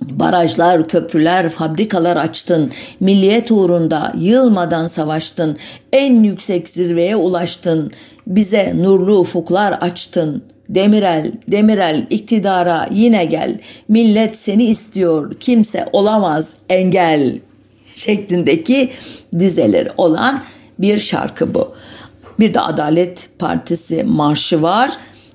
Barajlar, 0.01 0.87
köprüler, 0.87 1.49
fabrikalar 1.49 2.17
açtın. 2.17 2.71
Milliyet 2.99 3.51
uğrunda 3.51 4.11
yılmadan 4.17 4.87
savaştın. 4.87 5.57
En 5.93 6.23
yüksek 6.23 6.69
zirveye 6.69 7.15
ulaştın. 7.15 7.91
Bize 8.27 8.73
nurlu 8.77 9.19
ufuklar 9.19 9.71
açtın. 9.71 10.43
Demirel, 10.69 11.31
Demirel 11.47 12.07
iktidara 12.09 12.87
yine 12.91 13.25
gel. 13.25 13.57
Millet 13.87 14.37
seni 14.37 14.65
istiyor. 14.65 15.35
Kimse 15.39 15.85
olamaz 15.93 16.53
engel 16.69 17.39
şeklindeki 17.95 18.89
dizeleri 19.39 19.89
olan 19.97 20.43
bir 20.79 20.99
şarkı 20.99 21.53
bu. 21.53 21.73
Bir 22.39 22.53
de 22.53 22.59
Adalet 22.59 23.29
Partisi 23.39 24.03
marşı 24.03 24.61
var 24.61 24.91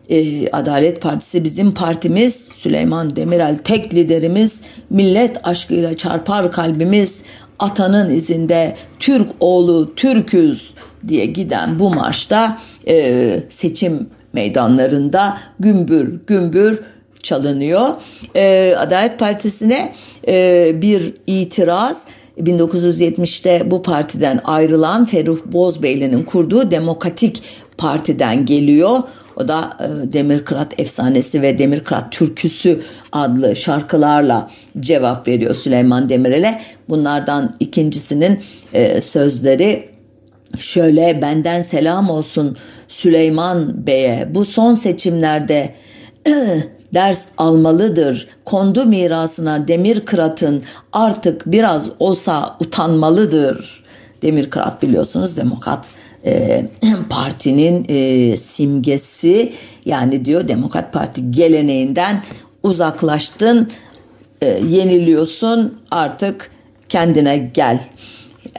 e, 0.08 0.48
Adalet 0.50 1.02
Partisi 1.02 1.44
bizim 1.44 1.74
partimiz, 1.74 2.34
Süleyman 2.34 3.16
Demirel 3.16 3.56
tek 3.56 3.94
liderimiz, 3.94 4.60
millet 4.90 5.46
aşkıyla 5.46 5.96
çarpar 5.96 6.52
kalbimiz, 6.52 7.22
atanın 7.58 8.14
izinde 8.14 8.76
Türk 9.00 9.28
oğlu 9.40 9.94
Türküz 9.94 10.74
diye 11.08 11.26
giden 11.26 11.78
bu 11.78 11.94
marşta 11.94 12.58
e, 12.88 13.40
seçim 13.48 14.06
meydanlarında 14.34 15.38
gümbür 15.60 16.20
gümbür 16.26 16.80
çalınıyor. 17.22 17.88
E, 18.34 18.74
Adalet 18.78 19.18
Partisi'ne 19.18 19.92
e, 20.28 20.72
bir 20.82 21.14
itiraz 21.26 22.06
1970'te 22.38 23.70
bu 23.70 23.82
partiden 23.82 24.40
ayrılan 24.44 25.04
Ferruh 25.04 25.38
Bozbeyli'nin 25.46 26.22
kurduğu 26.22 26.70
Demokratik 26.70 27.42
Parti'den 27.78 28.46
geliyor. 28.46 29.02
O 29.36 29.48
da 29.48 29.76
e, 29.80 30.12
Demirkırat 30.12 30.80
Efsanesi 30.80 31.42
ve 31.42 31.58
Demirkırat 31.58 32.12
Türküsü 32.12 32.80
adlı 33.12 33.56
şarkılarla 33.56 34.50
cevap 34.80 35.28
veriyor 35.28 35.54
Süleyman 35.54 36.08
Demirel'e. 36.08 36.60
Bunlardan 36.88 37.54
ikincisinin 37.60 38.38
e, 38.72 39.00
sözleri 39.00 39.93
şöyle 40.58 41.22
benden 41.22 41.62
selam 41.62 42.10
olsun 42.10 42.56
Süleyman 42.88 43.86
Bey'e 43.86 44.28
bu 44.34 44.44
son 44.44 44.74
seçimlerde 44.74 45.74
ders 46.94 47.26
almalıdır. 47.38 48.28
Kondu 48.44 48.84
mirasına 48.84 49.68
demir 49.68 50.00
kıratın 50.00 50.62
artık 50.92 51.46
biraz 51.46 51.90
olsa 51.98 52.56
utanmalıdır. 52.60 53.84
Demir 54.22 54.50
kırat 54.50 54.82
biliyorsunuz 54.82 55.36
demokrat 55.36 55.86
e, 56.26 56.66
partinin 57.10 57.86
e, 57.88 58.36
simgesi 58.36 59.52
yani 59.84 60.24
diyor 60.24 60.48
Demokrat 60.48 60.92
Parti 60.92 61.30
geleneğinden 61.30 62.22
uzaklaştın 62.62 63.70
e, 64.40 64.46
yeniliyorsun 64.68 65.78
artık 65.90 66.50
kendine 66.88 67.36
gel. 67.54 67.80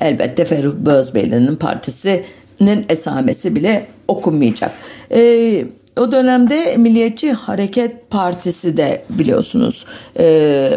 Elbette 0.02 0.46
Ferruh 0.46 0.76
Bözbeyli'nin 0.76 1.56
partisinin 1.56 2.86
esamesi 2.90 3.56
bile 3.56 3.88
okunmayacak. 4.08 4.72
E, 5.12 5.66
o 6.00 6.12
dönemde 6.12 6.78
Milliyetçi 6.78 7.32
Hareket 7.32 8.10
Partisi 8.10 8.78
de 8.78 9.04
biliyorsunuz 9.10 9.86
e, 10.20 10.70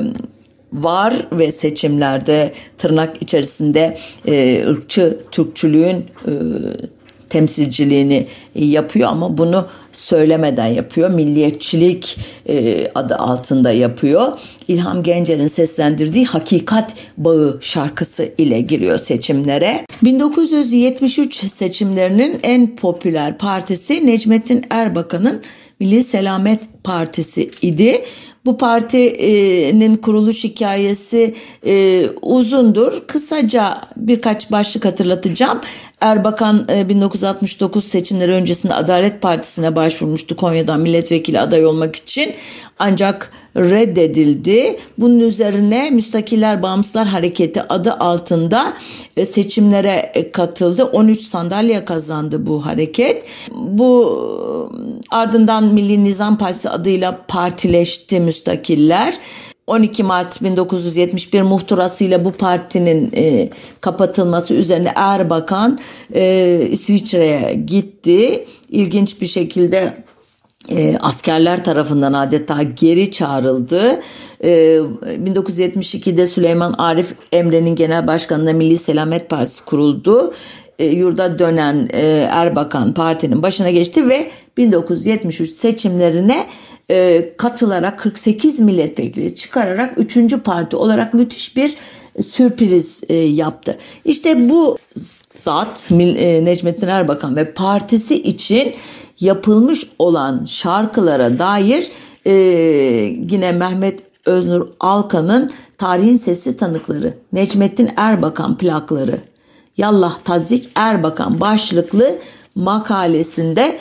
var 0.72 1.14
ve 1.32 1.52
seçimlerde 1.52 2.52
tırnak 2.78 3.22
içerisinde 3.22 3.98
e, 4.26 4.64
ırkçı 4.68 5.18
Türkçülüğün 5.30 5.96
e, 6.26 6.32
temsilciliğini 7.30 8.26
yapıyor 8.54 9.08
ama 9.08 9.38
bunu 9.38 9.66
söylemeden 9.92 10.66
yapıyor. 10.66 11.10
Milliyetçilik 11.10 12.18
e, 12.48 12.88
adı 12.94 13.16
altında 13.16 13.72
yapıyor. 13.72 14.38
İlham 14.68 15.02
Gencer'in 15.02 15.46
seslendirdiği 15.46 16.24
Hakikat 16.24 16.92
Bağı 17.16 17.58
şarkısı 17.60 18.32
ile 18.38 18.60
giriyor 18.60 18.98
seçimlere. 18.98 19.86
1973 20.02 21.50
seçimlerinin 21.50 22.40
en 22.42 22.76
popüler 22.76 23.38
partisi 23.38 24.06
Necmettin 24.06 24.64
Erbakan'ın 24.70 25.42
Milli 25.80 26.04
Selamet 26.04 26.60
Partisi 26.84 27.50
idi. 27.62 28.02
Bu 28.48 28.58
partinin 28.58 29.96
kuruluş 29.96 30.44
hikayesi 30.44 31.34
e, 31.66 32.06
uzundur. 32.22 33.06
Kısaca 33.06 33.80
birkaç 33.96 34.50
başlık 34.50 34.84
hatırlatacağım. 34.84 35.60
Erbakan 36.00 36.66
e, 36.70 36.88
1969 36.88 37.84
seçimleri 37.84 38.32
öncesinde 38.32 38.74
Adalet 38.74 39.22
Partisi'ne 39.22 39.76
başvurmuştu 39.76 40.36
Konya'dan 40.36 40.80
milletvekili 40.80 41.40
aday 41.40 41.66
olmak 41.66 41.96
için. 41.96 42.34
Ancak 42.78 43.30
reddedildi. 43.58 44.76
Bunun 44.98 45.20
üzerine 45.20 45.90
Müstakiller 45.90 46.62
Bağımsızlar 46.62 47.06
Hareketi 47.06 47.62
adı 47.62 47.92
altında 47.92 48.72
e, 49.16 49.24
seçimlere 49.24 50.10
e, 50.14 50.32
katıldı. 50.32 50.84
13 50.84 51.20
sandalye 51.20 51.84
kazandı 51.84 52.46
bu 52.46 52.66
hareket. 52.66 53.24
Bu 53.52 54.18
ardından 55.10 55.64
Milli 55.64 56.04
Nizam 56.04 56.38
Partisi 56.38 56.70
adıyla 56.70 57.18
partileşti 57.28 58.20
müstakiller. 58.20 59.18
12 59.68 60.02
Mart 60.02 60.42
1971 60.42 61.42
muhtırasıyla 61.42 62.24
bu 62.24 62.32
partinin 62.32 63.12
e, 63.16 63.50
kapatılması 63.80 64.54
üzerine 64.54 64.92
Erbakan 64.94 65.78
e, 66.14 66.60
İsviçre'ye 66.70 67.54
gitti. 67.54 68.44
İlginç 68.70 69.20
bir 69.20 69.26
şekilde 69.26 69.94
e, 70.70 70.96
askerler 71.00 71.64
tarafından 71.64 72.12
adeta 72.12 72.62
geri 72.62 73.10
çağrıldı. 73.10 74.00
E, 74.44 74.80
1972'de 75.24 76.26
Süleyman 76.26 76.74
Arif 76.78 77.14
Emre'nin 77.32 77.76
genel 77.76 78.06
başkanlığında 78.06 78.52
Milli 78.52 78.78
Selamet 78.78 79.30
Partisi 79.30 79.64
kuruldu. 79.64 80.34
E, 80.78 80.84
yurda 80.84 81.38
dönen 81.38 81.88
e, 81.92 82.00
Erbakan 82.30 82.94
partinin 82.94 83.42
başına 83.42 83.70
geçti 83.70 84.08
ve 84.08 84.30
1973 84.56 85.50
seçimlerine 85.50 86.46
e, 86.90 87.28
katılarak 87.36 87.98
48 87.98 88.60
milletvekili 88.60 89.34
çıkararak 89.34 89.94
3. 89.98 90.18
parti 90.44 90.76
olarak 90.76 91.14
müthiş 91.14 91.56
bir 91.56 91.76
sürpriz 92.22 93.02
e, 93.08 93.14
yaptı. 93.14 93.78
İşte 94.04 94.48
bu 94.48 94.78
zat 95.32 95.90
e, 95.92 96.44
Necmettin 96.44 96.88
Erbakan 96.88 97.36
ve 97.36 97.52
partisi 97.52 98.22
için 98.22 98.74
yapılmış 99.20 99.90
olan 99.98 100.44
şarkılara 100.44 101.38
dair 101.38 101.90
e, 102.26 102.32
yine 103.30 103.52
Mehmet 103.52 104.00
Öznur 104.26 104.68
Alkan'ın 104.80 105.50
Tarihin 105.78 106.16
Sesli 106.16 106.56
Tanıkları, 106.56 107.14
Necmettin 107.32 107.90
Erbakan 107.96 108.58
plakları, 108.58 109.18
Yallah 109.76 110.18
Tazik 110.24 110.68
Erbakan 110.74 111.40
başlıklı 111.40 112.18
makalesinde 112.54 113.78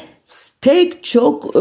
pek 0.62 1.04
çok 1.04 1.56
e, 1.56 1.60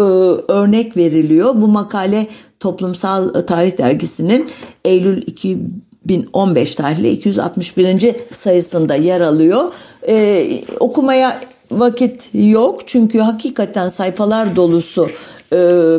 örnek 0.53 0.97
veriliyor. 0.97 1.55
Bu 1.55 1.69
makale 1.69 2.27
Toplumsal 2.61 3.29
Tarih 3.29 3.79
Dergisi'nin 3.79 4.51
Eylül 4.85 5.23
2015 5.27 6.75
tarihli 6.75 7.11
261. 7.11 8.17
sayısında 8.33 8.95
yer 8.95 9.21
alıyor. 9.21 9.73
E, 10.09 10.47
okumaya 10.81 11.41
vakit 11.71 12.31
yok 12.35 12.89
çünkü 12.89 13.19
hakikaten 13.19 13.89
sayfalar 13.89 14.57
dolusu 14.57 15.09
e, 15.53 15.59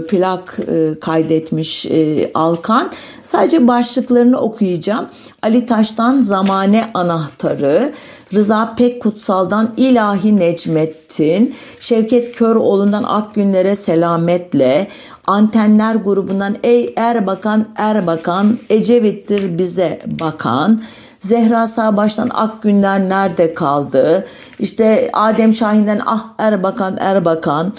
plak 0.10 0.60
e, 0.67 0.99
kaydetmiş 0.99 1.86
e, 1.86 2.32
Alkan. 2.34 2.91
Sadece 3.23 3.67
başlıklarını 3.67 4.38
okuyacağım. 4.39 5.06
Ali 5.41 5.65
Taş'tan 5.65 6.21
Zamane 6.21 6.89
Anahtarı, 6.93 7.93
Rıza 8.34 8.75
Pekkutsal'dan 8.77 9.73
İlahi 9.77 10.38
Necmettin, 10.39 11.56
Şevket 11.80 12.36
Köroğlu'ndan 12.36 13.03
Akgünlere 13.03 13.75
Selametle, 13.75 14.88
Antenler 15.27 15.95
grubundan 15.95 16.56
Ey 16.63 16.93
Erbakan 16.95 17.65
Erbakan, 17.75 18.58
Ecevit'tir 18.69 19.58
bize 19.58 20.01
bakan, 20.19 20.82
Zehra 21.19 21.67
Sağbaş'tan 21.67 22.30
Ak 22.34 22.62
Günler 22.62 23.10
Nerede 23.10 23.53
Kaldı? 23.53 24.25
İşte 24.60 25.10
Adem 25.13 25.53
Şahin'den 25.53 26.01
Ah 26.06 26.25
Erbakan 26.38 26.97
Erbakan. 26.99 27.73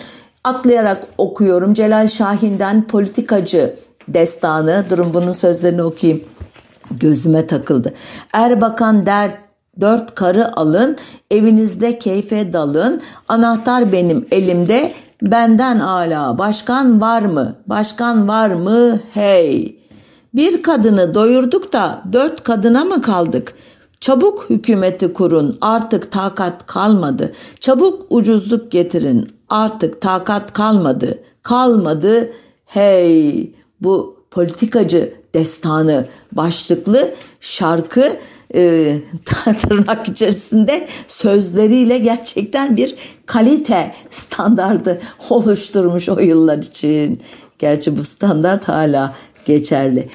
Atlayarak 0.45 1.07
okuyorum. 1.19 1.75
Celal 1.75 2.09
Şahin'den 2.09 2.87
Politikacı 2.87 3.77
Destanı. 4.09 4.85
Durun 4.91 5.15
bunun 5.15 5.33
sözlerini 5.33 5.83
okuyayım. 5.83 6.25
Gözüme 6.91 7.47
takıldı. 7.47 7.95
Erbakan 8.33 9.07
der 9.07 9.31
Dört 9.81 10.15
karı 10.15 10.57
alın, 10.57 10.97
evinizde 11.31 11.99
keyfe 11.99 12.53
dalın, 12.53 13.01
anahtar 13.29 13.93
benim 13.93 14.27
elimde, 14.31 14.93
benden 15.23 15.79
ala 15.81 16.39
başkan 16.39 17.01
var 17.01 17.23
mı? 17.23 17.57
Başkan 17.67 18.29
var 18.29 18.49
mı? 18.49 19.01
Hey! 19.15 19.78
Bir 20.35 20.63
kadını 20.63 21.15
doyurduk 21.15 21.73
da 21.73 22.03
dört 22.13 22.43
kadına 22.43 22.85
mı 22.85 23.03
kaldık? 23.03 23.55
Çabuk 24.01 24.51
hükümeti 24.51 25.13
kurun 25.13 25.59
artık 25.61 26.13
takat 26.13 26.67
kalmadı. 26.67 27.33
Çabuk 27.61 28.07
ucuzluk 28.11 28.71
getirin 28.71 29.29
artık 29.49 30.01
takat 30.01 30.53
kalmadı. 30.53 31.19
Kalmadı 31.43 32.33
hey 32.65 33.53
bu 33.81 34.25
politikacı 34.31 35.15
destanı 35.35 36.07
başlıklı 36.33 37.15
şarkı 37.41 38.17
e, 38.55 38.95
tırnak 39.61 40.09
içerisinde 40.09 40.89
sözleriyle 41.09 41.99
gerçekten 41.99 42.77
bir 42.77 42.95
kalite 43.27 43.95
standardı 44.11 45.01
oluşturmuş 45.31 46.09
o 46.09 46.19
yıllar 46.19 46.59
için. 46.59 47.23
Gerçi 47.59 47.97
bu 47.97 48.05
standart 48.05 48.69
hala 48.69 49.15
geçerli. 49.49 50.09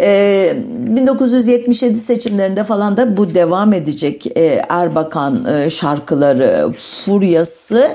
Ee, 0.00 0.56
1977 0.66 1.98
seçimlerinde 1.98 2.64
falan 2.64 2.96
da 2.96 3.16
bu 3.16 3.34
devam 3.34 3.72
edecek 3.72 4.26
ee, 4.36 4.62
Erbakan 4.68 5.44
e, 5.44 5.70
şarkıları 5.70 6.72
furyası 7.04 7.90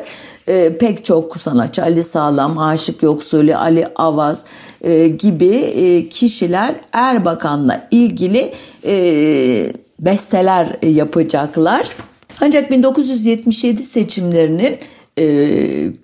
e, 0.47 0.77
pek 0.77 1.05
çok 1.05 1.37
sanatçı 1.37 1.83
Ali 1.83 2.03
Sağlam, 2.03 2.57
Aşık 2.57 3.03
Yoksuli, 3.03 3.57
Ali 3.57 3.87
Avaz 3.95 4.43
e, 4.81 5.07
gibi 5.07 5.55
e, 5.55 6.09
kişiler 6.09 6.75
Erbakan'la 6.93 7.87
ilgili 7.91 8.53
e, 8.85 8.95
besteler 9.99 10.77
yapacaklar. 10.83 11.89
Ancak 12.41 12.71
1977 12.71 13.81
seçimlerinin 13.81 14.77
e, 15.19 15.25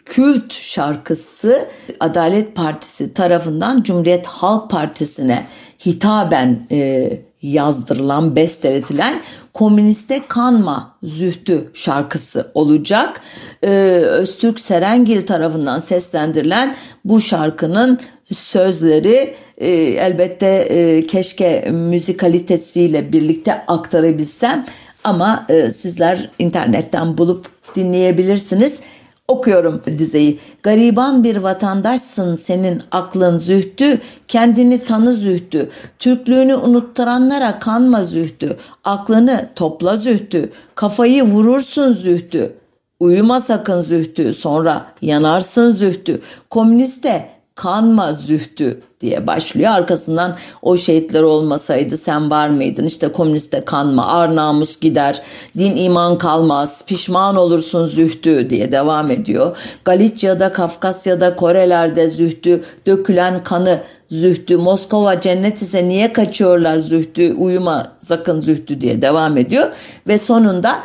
kült 0.06 0.54
şarkısı 0.54 1.68
Adalet 2.00 2.56
Partisi 2.56 3.14
tarafından 3.14 3.84
Cumhuriyet 3.84 4.28
Halk 4.28 4.70
Partisi'ne 4.70 5.48
hitaben 5.86 6.68
e, 6.72 7.12
yazdırılan, 7.42 8.36
besteletilen 8.36 9.22
Komüniste 9.54 10.22
Kanma 10.28 10.98
Zühtü 11.04 11.72
şarkısı 11.74 12.52
olacak. 12.54 13.22
Ee, 13.64 13.68
Öztürk 14.08 14.60
Serengil 14.60 15.22
tarafından 15.22 15.80
seslendirilen 15.80 16.76
bu 17.06 17.22
şarkının 17.22 18.00
sözleri 18.32 19.34
e, 19.58 19.70
elbette 19.72 20.48
e, 20.48 21.08
keşke 21.08 21.72
müzikalitesiyle 21.72 23.14
birlikte 23.14 23.66
aktarabilsem 23.68 24.66
ama 25.04 25.46
e, 25.50 25.72
sizler 25.72 26.30
internetten 26.40 27.18
bulup 27.18 27.46
dinleyebilirsiniz. 27.76 28.80
Okuyorum 29.28 29.82
dizeyi. 29.98 30.40
Gariban 30.64 31.24
bir 31.24 31.38
vatandaşsın 31.38 32.36
senin 32.36 32.82
aklın 32.92 33.38
zühtü, 33.40 34.02
kendini 34.28 34.84
tanı 34.84 35.14
zühtü, 35.14 35.70
Türklüğünü 36.00 36.56
unutturanlara 36.56 37.60
kanma 37.60 38.04
zühtü, 38.04 38.58
aklını 38.84 39.50
topla 39.56 39.98
zühtü, 39.98 40.52
kafayı 40.76 41.24
vurursun 41.24 41.94
zühtü, 41.94 42.56
uyuma 43.00 43.42
sakın 43.42 43.82
zühtü, 43.82 44.34
sonra 44.34 44.86
yanarsın 45.02 45.72
zühtü, 45.72 46.22
komüniste 46.50 47.41
kanma 47.62 48.14
zühtü 48.14 48.80
diye 49.02 49.28
başlıyor. 49.28 49.72
Arkasından 49.72 50.38
o 50.62 50.78
şehitler 50.78 51.22
olmasaydı 51.22 51.98
sen 51.98 52.32
var 52.32 52.50
mıydın? 52.50 52.86
İşte 52.86 53.12
komüniste 53.12 53.66
kanma, 53.66 54.06
ar 54.06 54.36
namus 54.36 54.80
gider, 54.80 55.22
din 55.58 55.76
iman 55.76 56.18
kalmaz, 56.18 56.86
pişman 56.86 57.36
olursun 57.36 57.86
zühtü 57.86 58.50
diye 58.50 58.72
devam 58.72 59.12
ediyor. 59.12 59.58
Galicia'da, 59.86 60.52
Kafkasya'da, 60.52 61.36
Korelerde 61.36 62.08
zühtü, 62.08 62.64
dökülen 62.88 63.44
kanı 63.44 63.80
zühtü, 64.10 64.58
Moskova 64.58 65.22
cennet 65.22 65.62
ise 65.62 65.88
niye 65.88 66.14
kaçıyorlar 66.14 66.78
zühtü, 66.78 67.34
uyuma 67.34 67.92
sakın 68.00 68.40
zühtü 68.40 68.82
diye 68.82 69.02
devam 69.02 69.38
ediyor. 69.38 69.68
Ve 70.08 70.18
sonunda 70.18 70.76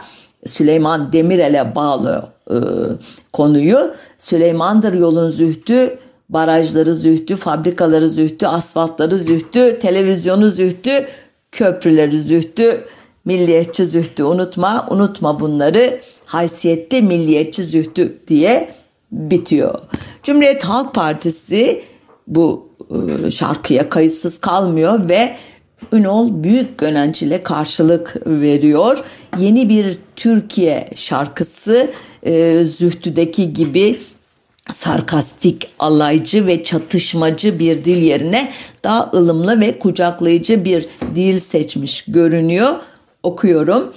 Süleyman 0.46 1.12
Demirel'e 1.12 1.74
bağlı 1.74 2.24
e, 2.50 2.56
konuyu. 3.32 3.94
Süleyman'dır 4.18 4.92
yolun 4.94 5.28
zühtü, 5.28 5.98
barajları 6.28 6.94
zühtü, 6.94 7.36
fabrikaları 7.36 8.08
zühtü, 8.08 8.46
asfaltları 8.46 9.18
zühtü, 9.18 9.78
televizyonu 9.78 10.50
zühtü, 10.50 11.06
köprüleri 11.52 12.20
zühtü, 12.20 12.84
milliyetçi 13.24 13.86
zühtü 13.86 14.24
unutma, 14.24 14.86
unutma 14.90 15.40
bunları 15.40 16.00
haysiyetli 16.24 17.02
milliyetçi 17.02 17.64
zühtü 17.64 18.18
diye 18.28 18.70
bitiyor. 19.12 19.78
Cumhuriyet 20.22 20.64
Halk 20.64 20.94
Partisi 20.94 21.82
bu 22.26 22.68
e, 23.24 23.30
şarkıya 23.30 23.88
kayıtsız 23.88 24.38
kalmıyor 24.38 25.08
ve 25.08 25.36
Ünol 25.92 26.42
Büyük 26.42 26.78
Gönenç 26.78 27.22
ile 27.22 27.42
karşılık 27.42 28.16
veriyor. 28.26 29.04
Yeni 29.38 29.68
bir 29.68 29.98
Türkiye 30.16 30.88
şarkısı 30.94 31.90
e, 32.22 32.64
Zühtü'deki 32.64 33.52
gibi 33.52 33.98
sarkastik, 34.72 35.68
alaycı 35.78 36.46
ve 36.46 36.64
çatışmacı 36.64 37.58
bir 37.58 37.84
dil 37.84 38.02
yerine 38.02 38.52
daha 38.84 39.10
ılımlı 39.14 39.60
ve 39.60 39.78
kucaklayıcı 39.78 40.64
bir 40.64 40.86
dil 41.14 41.38
seçmiş 41.38 42.04
görünüyor. 42.08 42.74
Okuyorum. 43.22 43.92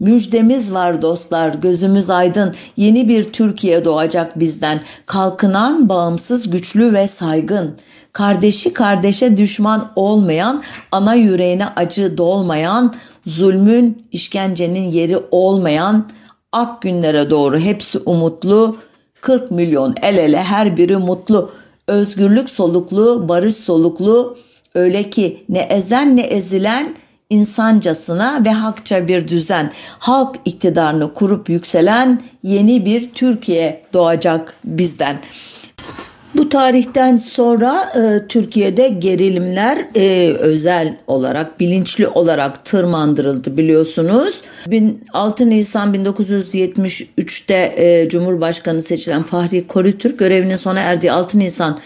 Müjdemiz 0.00 0.72
var 0.72 1.02
dostlar, 1.02 1.54
gözümüz 1.54 2.10
aydın. 2.10 2.54
Yeni 2.76 3.08
bir 3.08 3.32
Türkiye 3.32 3.84
doğacak 3.84 4.40
bizden. 4.40 4.80
Kalkınan, 5.06 5.88
bağımsız, 5.88 6.50
güçlü 6.50 6.94
ve 6.94 7.08
saygın. 7.08 7.76
Kardeşi 8.12 8.72
kardeşe 8.72 9.36
düşman 9.36 9.92
olmayan, 9.96 10.62
ana 10.92 11.14
yüreğine 11.14 11.66
acı 11.66 12.18
dolmayan, 12.18 12.94
zulmün, 13.26 14.06
işkencenin 14.12 14.84
yeri 14.90 15.18
olmayan, 15.30 16.08
ak 16.52 16.82
günlere 16.82 17.30
doğru 17.30 17.58
hepsi 17.58 17.98
umutlu, 17.98 18.76
40 19.24 19.50
milyon 19.50 19.94
el 20.02 20.16
ele 20.16 20.42
her 20.42 20.76
biri 20.76 20.96
mutlu. 20.96 21.50
Özgürlük 21.86 22.50
soluklu, 22.50 23.28
barış 23.28 23.56
soluklu. 23.56 24.36
Öyle 24.74 25.10
ki 25.10 25.44
ne 25.48 25.58
ezen 25.58 26.16
ne 26.16 26.22
ezilen 26.22 26.94
insancasına 27.30 28.44
ve 28.44 28.50
hakça 28.50 29.08
bir 29.08 29.28
düzen, 29.28 29.72
halk 29.98 30.36
iktidarını 30.44 31.14
kurup 31.14 31.48
yükselen 31.48 32.22
yeni 32.42 32.84
bir 32.84 33.12
Türkiye 33.12 33.82
doğacak 33.92 34.54
bizden. 34.64 35.16
Bu 36.36 36.48
tarihten 36.48 37.16
sonra 37.16 37.92
e, 37.96 38.28
Türkiye'de 38.28 38.88
gerilimler 38.88 39.86
e, 39.94 40.32
özel 40.32 40.96
olarak, 41.06 41.60
bilinçli 41.60 42.08
olarak 42.08 42.64
tırmandırıldı 42.64 43.56
biliyorsunuz. 43.56 44.42
6 45.12 45.50
Nisan 45.50 45.94
1973'te 45.94 47.74
e, 47.76 48.08
Cumhurbaşkanı 48.08 48.82
seçilen 48.82 49.22
Fahri 49.22 49.66
Korutürk 49.66 50.18
görevinin 50.18 50.56
sona 50.56 50.80
erdiği 50.80 51.12
6 51.12 51.38
Nisan 51.38 51.78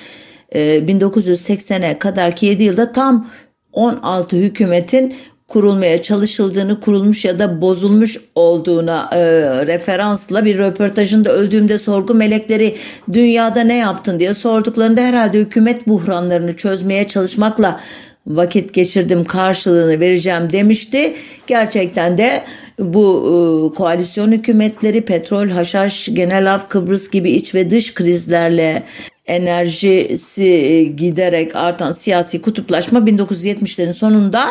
e, 0.53 0.79
1980'e 0.79 1.99
kadar 1.99 2.37
ki 2.37 2.47
7 2.47 2.63
yılda 2.63 2.93
tam 2.93 3.27
16 3.73 4.37
hükümetin 4.37 5.15
kurulmaya 5.49 6.03
çalışıldığını, 6.03 6.81
kurulmuş 6.81 7.25
ya 7.25 7.39
da 7.39 7.61
bozulmuş 7.61 8.17
olduğuna 8.35 9.11
e, 9.13 9.19
referansla 9.67 10.45
bir 10.45 10.59
röportajında 10.59 11.33
öldüğümde 11.33 11.79
sorgu 11.79 12.15
melekleri 12.15 12.77
dünyada 13.13 13.61
ne 13.61 13.77
yaptın 13.77 14.21
diye 14.21 14.35
sorduklarında 14.35 15.01
herhalde 15.01 15.39
hükümet 15.39 15.89
buhranlarını 15.89 16.57
çözmeye 16.57 17.07
çalışmakla 17.07 17.81
vakit 18.27 18.75
geçirdim 18.75 19.25
karşılığını 19.25 20.01
vereceğim 20.01 20.53
demişti. 20.53 21.15
Gerçekten 21.47 22.19
de 22.19 22.45
bu 22.79 23.25
e, 23.27 23.75
koalisyon 23.75 24.33
hükümetleri 24.33 25.01
petrol, 25.01 25.49
haşhaş, 25.49 26.09
genel 26.13 26.55
af, 26.55 26.69
Kıbrıs 26.69 27.11
gibi 27.11 27.31
iç 27.31 27.55
ve 27.55 27.71
dış 27.71 27.95
krizlerle 27.95 28.83
enerjisi 29.27 30.93
giderek 30.97 31.57
artan 31.57 31.93
siyasi 31.93 32.43
kutuplaşma 32.43 32.99
1970'lerin 32.99 33.93
sonunda 33.93 34.47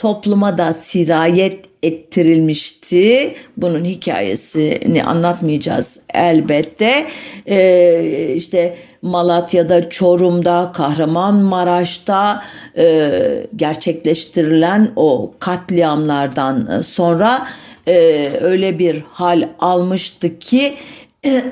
topluma 0.00 0.58
da 0.58 0.72
sirayet 0.72 1.64
ettirilmişti. 1.82 3.34
Bunun 3.56 3.84
hikayesini 3.84 5.04
anlatmayacağız 5.04 6.00
elbette. 6.14 7.06
Ee, 7.46 8.32
işte 8.36 8.76
Malatya'da, 9.02 9.90
Çorum'da, 9.90 10.72
Kahramanmaraş'ta 10.74 12.42
e, 12.76 13.10
gerçekleştirilen 13.56 14.92
o 14.96 15.34
katliamlardan 15.38 16.82
sonra 16.82 17.46
e, 17.88 18.28
öyle 18.40 18.78
bir 18.78 19.04
hal 19.10 19.48
almıştı 19.58 20.38
ki 20.38 20.74
e, 21.24 21.42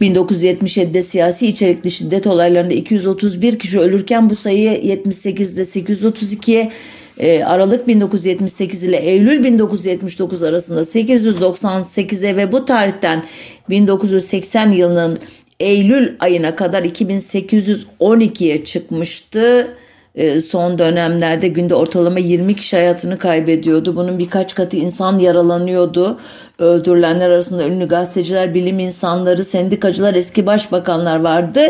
1977'de 0.00 1.02
siyasi 1.02 1.46
içerikli 1.46 1.90
şiddet 1.90 2.26
olaylarında 2.26 2.74
231 2.74 3.58
kişi 3.58 3.80
ölürken 3.80 4.30
bu 4.30 4.36
sayı 4.36 4.70
78'de 4.70 5.62
832'ye 5.62 6.72
e, 7.18 7.44
Aralık 7.44 7.88
1978 7.88 8.84
ile 8.84 8.96
Eylül 8.96 9.44
1979 9.44 10.42
arasında 10.42 10.80
898'e 10.80 12.36
ve 12.36 12.52
bu 12.52 12.64
tarihten 12.64 13.24
1980 13.70 14.70
yılının 14.70 15.18
Eylül 15.60 16.12
ayına 16.20 16.56
kadar 16.56 16.82
2812'ye 16.82 18.64
çıkmıştı. 18.64 19.68
E, 20.14 20.40
son 20.40 20.78
dönemlerde 20.78 21.48
günde 21.48 21.74
ortalama 21.74 22.18
20 22.18 22.56
kişi 22.56 22.76
hayatını 22.76 23.18
kaybediyordu. 23.18 23.96
Bunun 23.96 24.18
birkaç 24.18 24.54
katı 24.54 24.76
insan 24.76 25.18
yaralanıyordu. 25.18 26.16
Öldürülenler 26.58 27.30
arasında 27.30 27.66
ünlü 27.66 27.88
gazeteciler, 27.88 28.54
bilim 28.54 28.78
insanları, 28.78 29.44
sendikacılar, 29.44 30.14
eski 30.14 30.46
başbakanlar 30.46 31.20
vardı 31.20 31.60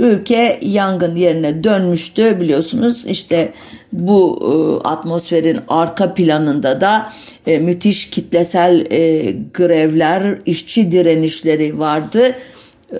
ülke 0.00 0.58
yangın 0.62 1.16
yerine 1.16 1.64
dönmüştü 1.64 2.40
biliyorsunuz. 2.40 3.06
İşte 3.06 3.52
bu 3.92 4.38
e, 4.42 4.48
atmosferin 4.88 5.58
arka 5.68 6.14
planında 6.14 6.80
da 6.80 7.08
e, 7.46 7.58
müthiş 7.58 8.10
kitlesel 8.10 8.86
e, 8.90 9.32
grevler 9.54 10.38
işçi 10.46 10.92
direnişleri 10.92 11.78
vardı. 11.78 12.34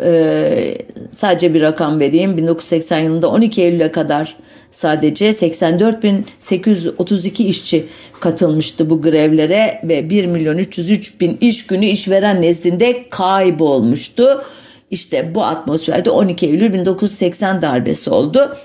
E, 0.03 0.79
sadece 1.13 1.55
bir 1.55 1.63
rakam 1.63 2.01
vereyim. 2.01 2.37
1980 2.37 2.99
yılında 2.99 3.31
12 3.31 3.63
Eylül'e 3.63 3.93
kadar 3.93 4.37
sadece 4.71 5.31
84.832 5.31 7.43
işçi 7.43 7.87
katılmıştı 8.21 8.91
bu 8.91 9.03
grevlere 9.03 9.81
ve 9.85 10.11
1 10.11 10.27
milyon 10.27 10.59
303 10.59 11.21
bin 11.21 11.39
iş 11.41 11.67
günü 11.67 11.87
işveren 11.87 12.43
nezdinde 12.43 13.09
kaybolmuştu. 13.11 14.43
İşte 14.91 15.35
bu 15.35 15.45
atmosferde 15.45 16.11
12 16.11 16.47
Eylül 16.47 16.73
1980 16.73 17.63
darbesi 17.63 18.11
oldu. 18.11 18.57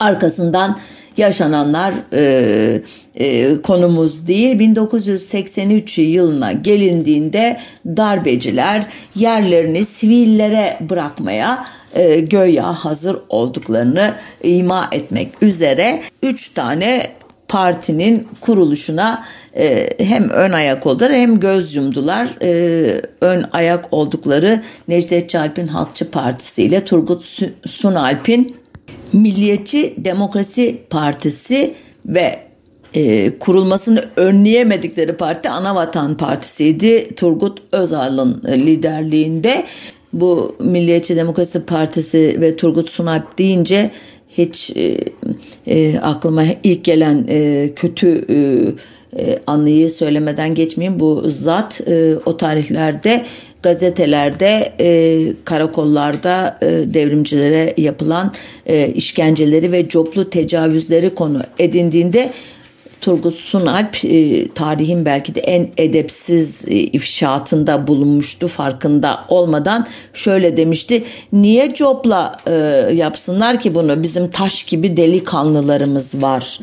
Arkasından 0.00 0.78
yaşananlar 1.16 1.94
e, 2.12 2.80
e, 3.14 3.62
konumuz 3.62 4.26
değil. 4.26 4.58
1983 4.58 5.98
yılına 5.98 6.52
gelindiğinde 6.52 7.60
darbeciler 7.86 8.86
yerlerini 9.14 9.84
sivillere 9.84 10.76
bırakmaya 10.80 11.66
e, 11.94 12.20
göya 12.20 12.72
hazır 12.72 13.16
olduklarını 13.28 14.14
ima 14.42 14.88
etmek 14.92 15.42
üzere 15.42 16.00
3 16.22 16.48
tane 16.48 17.10
partinin 17.48 18.28
kuruluşuna 18.40 19.24
e, 19.56 19.90
hem 19.98 20.30
ön 20.30 20.52
ayak 20.52 20.86
oldular 20.86 21.12
hem 21.12 21.40
göz 21.40 21.74
yumdular. 21.76 22.28
E, 22.42 23.02
ön 23.20 23.44
ayak 23.52 23.92
oldukları 23.92 24.62
Necdet 24.88 25.30
Çalp'in 25.30 25.66
Halkçı 25.66 26.10
Partisi 26.10 26.62
ile 26.62 26.84
Turgut 26.84 27.24
Sunalp'in 27.66 28.56
Milliyetçi 29.12 29.94
Demokrasi 29.96 30.78
Partisi 30.90 31.74
ve 32.06 32.40
e, 32.94 33.38
kurulmasını 33.38 34.04
önleyemedikleri 34.16 35.12
parti 35.12 35.48
Anavatan 35.48 36.16
Partisi'ydi. 36.16 37.14
Turgut 37.14 37.62
Özal'ın 37.72 38.42
liderliğinde 38.46 39.64
bu 40.12 40.56
Milliyetçi 40.60 41.16
Demokrasi 41.16 41.66
Partisi 41.66 42.36
ve 42.40 42.56
Turgut 42.56 42.90
Sunalp 42.90 43.38
deyince 43.38 43.90
hiç 44.28 44.72
e, 44.76 44.98
e, 45.66 45.98
aklıma 45.98 46.44
ilk 46.62 46.84
gelen 46.84 47.26
e, 47.28 47.70
kötü 47.76 48.24
e, 48.30 48.38
e, 49.22 49.38
anıyı 49.46 49.90
söylemeden 49.90 50.54
geçmeyeyim. 50.54 51.00
Bu 51.00 51.22
zat 51.26 51.80
e, 51.88 52.16
o 52.26 52.36
tarihlerde 52.36 53.24
gazetelerde, 53.62 54.72
e, 54.80 55.32
karakollarda 55.44 56.58
e, 56.62 56.66
devrimcilere 56.94 57.74
yapılan 57.76 58.34
e, 58.66 58.88
işkenceleri 58.88 59.72
ve 59.72 59.88
coplu 59.88 60.30
tecavüzleri 60.30 61.14
konu 61.14 61.42
edindiğinde 61.58 62.30
Turgut 63.00 63.34
Sunalp 63.34 64.04
e, 64.04 64.48
tarihin 64.48 65.04
belki 65.04 65.34
de 65.34 65.40
en 65.40 65.68
edepsiz 65.76 66.64
e, 66.68 66.74
ifşaatında 66.74 67.86
bulunmuştu 67.86 68.48
farkında 68.48 69.24
olmadan 69.28 69.86
şöyle 70.12 70.56
demişti. 70.56 71.04
Niye 71.32 71.74
copla 71.74 72.36
e, 72.46 72.52
yapsınlar 72.94 73.60
ki 73.60 73.74
bunu 73.74 74.02
bizim 74.02 74.30
taş 74.30 74.62
gibi 74.62 74.96
delikanlılarımız 74.96 76.22
var 76.22 76.58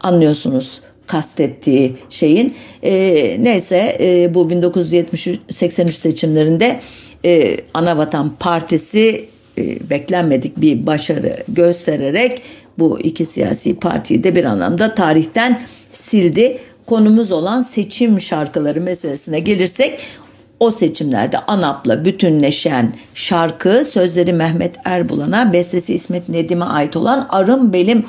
anlıyorsunuz 0.00 0.80
kastettiği 1.06 1.96
şeyin. 2.10 2.54
E, 2.82 2.92
neyse 3.40 3.96
e, 4.00 4.34
bu 4.34 4.50
1983 4.50 5.94
seçimlerinde 5.94 6.80
e, 7.24 7.56
Anavatan 7.74 8.36
Partisi 8.40 9.28
e, 9.58 9.90
beklenmedik 9.90 10.60
bir 10.60 10.86
başarı 10.86 11.36
göstererek 11.48 12.42
bu 12.78 13.00
iki 13.00 13.24
siyasi 13.24 13.74
partiyi 13.74 14.24
de 14.24 14.34
bir 14.34 14.44
anlamda 14.44 14.94
tarihten 14.94 15.60
sildi. 15.92 16.58
Konumuz 16.86 17.32
olan 17.32 17.62
seçim 17.62 18.20
şarkıları 18.20 18.80
meselesine 18.80 19.40
gelirsek 19.40 20.00
o 20.60 20.70
seçimlerde 20.70 21.38
ANAP'la 21.38 22.04
bütünleşen 22.04 22.94
şarkı 23.14 23.84
sözleri 23.84 24.32
Mehmet 24.32 24.76
Erbulan'a 24.84 25.52
bestesi 25.52 25.94
İsmet 25.94 26.28
Nedim'e 26.28 26.64
ait 26.64 26.96
olan 26.96 27.26
Arım 27.30 27.72
Belim 27.72 28.04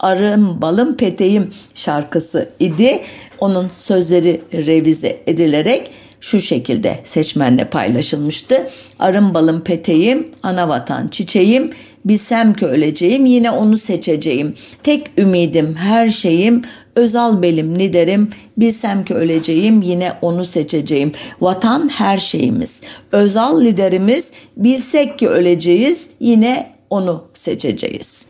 Arım 0.00 0.62
Balım 0.62 0.96
Peteğim 0.96 1.48
şarkısı 1.74 2.48
idi. 2.60 3.00
Onun 3.38 3.68
sözleri 3.68 4.42
revize 4.52 5.20
edilerek 5.26 5.90
şu 6.20 6.40
şekilde 6.40 7.00
seçmenle 7.04 7.64
paylaşılmıştı. 7.64 8.68
Arım 8.98 9.34
balım 9.34 9.60
peteğim, 9.60 10.28
ana 10.42 10.68
vatan 10.68 11.08
çiçeğim, 11.08 11.70
bilsem 12.06 12.54
ki 12.54 12.66
öleceğim 12.66 13.26
yine 13.26 13.50
onu 13.50 13.78
seçeceğim. 13.78 14.54
Tek 14.82 15.10
ümidim 15.18 15.74
her 15.74 16.08
şeyim, 16.08 16.62
özal 16.94 17.42
belim 17.42 17.78
liderim, 17.78 18.28
bilsem 18.56 19.04
ki 19.04 19.14
öleceğim 19.14 19.82
yine 19.82 20.12
onu 20.22 20.44
seçeceğim. 20.44 21.12
Vatan 21.40 21.88
her 21.88 22.18
şeyimiz, 22.18 22.82
özal 23.12 23.60
liderimiz, 23.60 24.30
bilsek 24.56 25.18
ki 25.18 25.28
öleceğiz 25.28 26.08
yine 26.20 26.72
onu 26.90 27.24
seçeceğiz. 27.34 28.26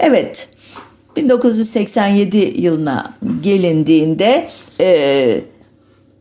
Evet 0.00 0.48
1987 1.16 2.52
yılına 2.56 3.14
gelindiğinde 3.42 4.48
e, 4.80 5.40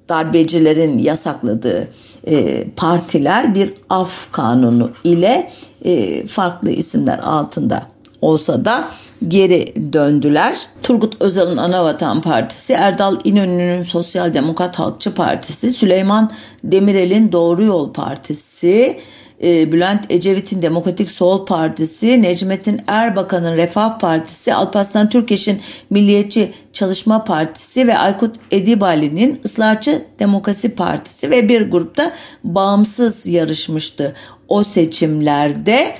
darbecilerin 0.10 0.98
yasakladığı 0.98 1.88
e, 2.27 2.67
partiler 2.75 3.55
bir 3.55 3.73
af 3.89 4.31
kanunu 4.31 4.89
ile 5.03 5.49
e, 5.86 6.25
farklı 6.25 6.71
isimler 6.71 7.19
altında 7.19 7.84
olsa 8.21 8.65
da 8.65 8.88
geri 9.27 9.93
döndüler. 9.93 10.57
Turgut 10.84 11.21
Özal'ın 11.21 11.57
Anavatan 11.57 12.21
Partisi, 12.21 12.73
Erdal 12.73 13.17
İnönü'nün 13.23 13.84
Sosyal 13.84 14.34
Demokrat 14.34 14.79
Halkçı 14.79 15.13
Partisi, 15.13 15.71
Süleyman 15.71 16.31
Demirel'in 16.63 17.31
Doğru 17.31 17.63
Yol 17.63 17.93
Partisi, 17.93 18.99
e, 19.43 19.71
Bülent 19.71 20.06
Ecevit'in 20.10 20.62
Demokratik 20.62 21.12
Sol 21.12 21.45
Partisi, 21.45 22.21
Necmettin 22.21 22.82
Erbakan'ın 22.88 23.58
Refah 23.58 23.99
Partisi, 23.99 24.54
Alparslan 24.54 25.10
Türkeş'in 25.10 25.62
Milliyetçi 25.89 26.54
Çalışma 26.73 27.23
Partisi 27.23 27.88
ve 27.88 27.97
Aykut 27.97 28.36
Edibali'nin 28.51 29.41
Islahçı 29.43 30.06
Demokrasi 30.19 30.75
Partisi 30.75 31.32
ve 31.32 31.49
bir 31.49 31.71
grupta 31.71 32.12
bağımsız 32.43 33.25
yarışmıştı 33.25 34.15
o 34.47 34.63
seçimlerde. 34.63 35.95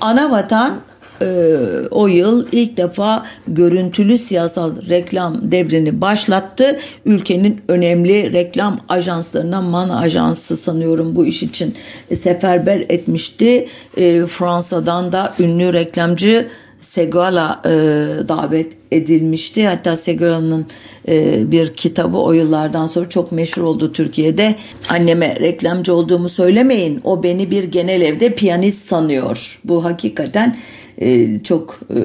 Anavatan 0.00 0.80
e, 1.22 1.56
o 1.90 2.06
yıl 2.06 2.46
ilk 2.52 2.76
defa 2.76 3.26
görüntülü 3.48 4.18
siyasal 4.18 4.72
reklam 4.88 5.52
devrini 5.52 6.00
başlattı. 6.00 6.78
Ülkenin 7.04 7.60
önemli 7.68 8.32
reklam 8.32 8.80
ajanslarından 8.88 9.64
Mana 9.64 9.98
Ajansı 9.98 10.56
sanıyorum 10.56 11.16
bu 11.16 11.26
iş 11.26 11.42
için 11.42 11.74
seferber 12.14 12.84
etmişti. 12.88 13.68
E, 13.96 14.26
Fransa'dan 14.26 15.12
da 15.12 15.34
ünlü 15.38 15.72
reklamcı 15.72 16.48
Segala 16.82 17.60
e, 17.64 17.70
davet 18.28 18.72
edilmişti. 18.92 19.66
Hatta 19.66 19.96
Segala'nın 19.96 20.66
e, 21.08 21.50
bir 21.50 21.74
kitabı 21.74 22.16
o 22.16 22.32
yıllardan 22.32 22.86
sonra 22.86 23.08
çok 23.08 23.32
meşhur 23.32 23.62
oldu 23.62 23.92
Türkiye'de. 23.92 24.54
Anneme 24.90 25.40
reklamcı 25.40 25.94
olduğumu 25.94 26.28
söylemeyin. 26.28 27.00
O 27.04 27.22
beni 27.22 27.50
bir 27.50 27.64
genel 27.64 28.00
evde 28.00 28.34
piyanist 28.34 28.88
sanıyor. 28.88 29.60
Bu 29.64 29.84
hakikaten 29.84 30.56
e, 30.98 31.42
çok 31.42 31.80
e, 31.90 31.96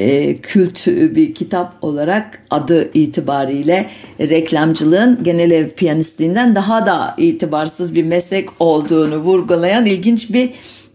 e, 0.00 0.36
kült 0.36 0.86
bir 0.86 1.34
kitap 1.34 1.74
olarak 1.82 2.42
adı 2.50 2.90
itibariyle 2.94 3.90
reklamcılığın 4.20 5.18
genel 5.22 5.50
ev 5.50 5.68
piyanistliğinden 5.68 6.54
daha 6.54 6.86
da 6.86 7.14
itibarsız 7.18 7.94
bir 7.94 8.04
meslek 8.04 8.48
olduğunu 8.60 9.16
vurgulayan 9.16 9.86
ilginç 9.86 10.32
bir 10.32 10.50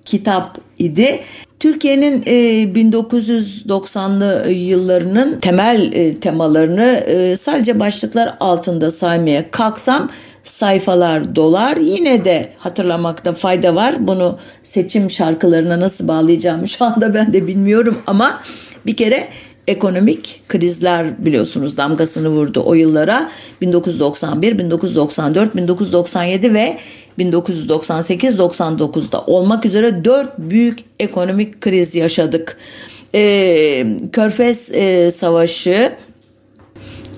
kitap 0.05 0.57
idi. 0.79 1.19
Türkiye'nin 1.59 2.21
1990'lı 2.21 4.51
yıllarının 4.51 5.39
temel 5.39 5.91
temalarını 6.21 7.03
sadece 7.39 7.79
başlıklar 7.79 8.35
altında 8.39 8.91
saymaya 8.91 9.51
kalksam 9.51 10.09
sayfalar 10.49 11.35
dolar. 11.35 11.77
Yine 11.77 12.25
de 12.25 12.49
hatırlamakta 12.57 13.33
fayda 13.33 13.75
var. 13.75 14.07
Bunu 14.07 14.37
seçim 14.63 15.11
şarkılarına 15.11 15.79
nasıl 15.79 16.07
bağlayacağımı 16.07 16.67
şu 16.67 16.85
anda 16.85 17.13
ben 17.13 17.33
de 17.33 17.47
bilmiyorum 17.47 17.97
ama 18.07 18.41
bir 18.85 18.95
kere 18.95 19.27
ekonomik 19.67 20.41
krizler 20.47 21.25
biliyorsunuz 21.25 21.77
damgasını 21.77 22.29
vurdu 22.29 22.63
o 22.65 22.73
yıllara 22.73 23.31
1991, 23.61 24.59
1994, 24.59 25.55
1997 25.55 26.53
ve 26.53 26.77
1998-99'da 27.19 29.21
olmak 29.21 29.65
üzere 29.65 30.05
dört 30.05 30.37
büyük 30.37 30.79
ekonomik 30.99 31.61
kriz 31.61 31.95
yaşadık. 31.95 32.57
Ee, 33.15 33.85
Körfez 34.11 34.71
e, 34.71 35.11
Savaşı 35.11 35.91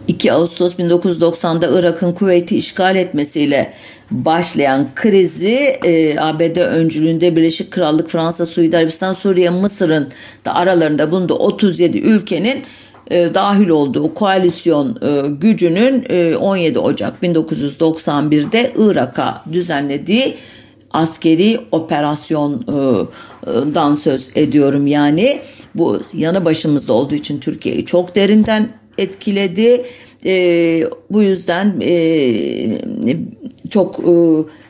2 0.09 0.33
Ağustos 0.33 0.75
1990'da 0.75 1.79
Irak'ın 1.79 2.11
Kuveyt'i 2.11 2.57
işgal 2.57 2.95
etmesiyle 2.95 3.73
başlayan 4.11 4.87
krizi 4.95 5.79
e, 5.83 6.19
ABD 6.19 6.57
öncülüğünde 6.57 7.35
Birleşik 7.35 7.71
Krallık, 7.71 8.09
Fransa, 8.09 8.45
Suudi 8.45 8.77
Arabistan, 8.77 9.13
Suriye, 9.13 9.49
Mısır'ın 9.49 10.07
da 10.45 10.55
aralarında 10.55 11.11
bulunduğu 11.11 11.35
37 11.35 11.99
ülkenin 11.99 12.63
e, 13.11 13.33
dahil 13.33 13.69
olduğu 13.69 14.13
koalisyon 14.13 14.97
e, 15.01 15.29
gücünün 15.29 16.05
e, 16.09 16.35
17 16.35 16.79
Ocak 16.79 17.23
1991'de 17.23 18.73
Irak'a 18.77 19.43
düzenlediği 19.53 20.37
askeri 20.91 21.59
operasyondan 21.71 23.95
söz 23.95 24.29
ediyorum. 24.35 24.87
Yani 24.87 25.41
bu 25.75 26.01
yanı 26.13 26.45
başımızda 26.45 26.93
olduğu 26.93 27.15
için 27.15 27.39
Türkiye'yi 27.39 27.85
çok 27.85 28.15
derinden 28.15 28.78
etkiledi. 28.99 29.85
E, 30.25 30.83
bu 31.09 31.23
yüzden 31.23 31.75
e, 31.81 32.81
çok 33.69 33.99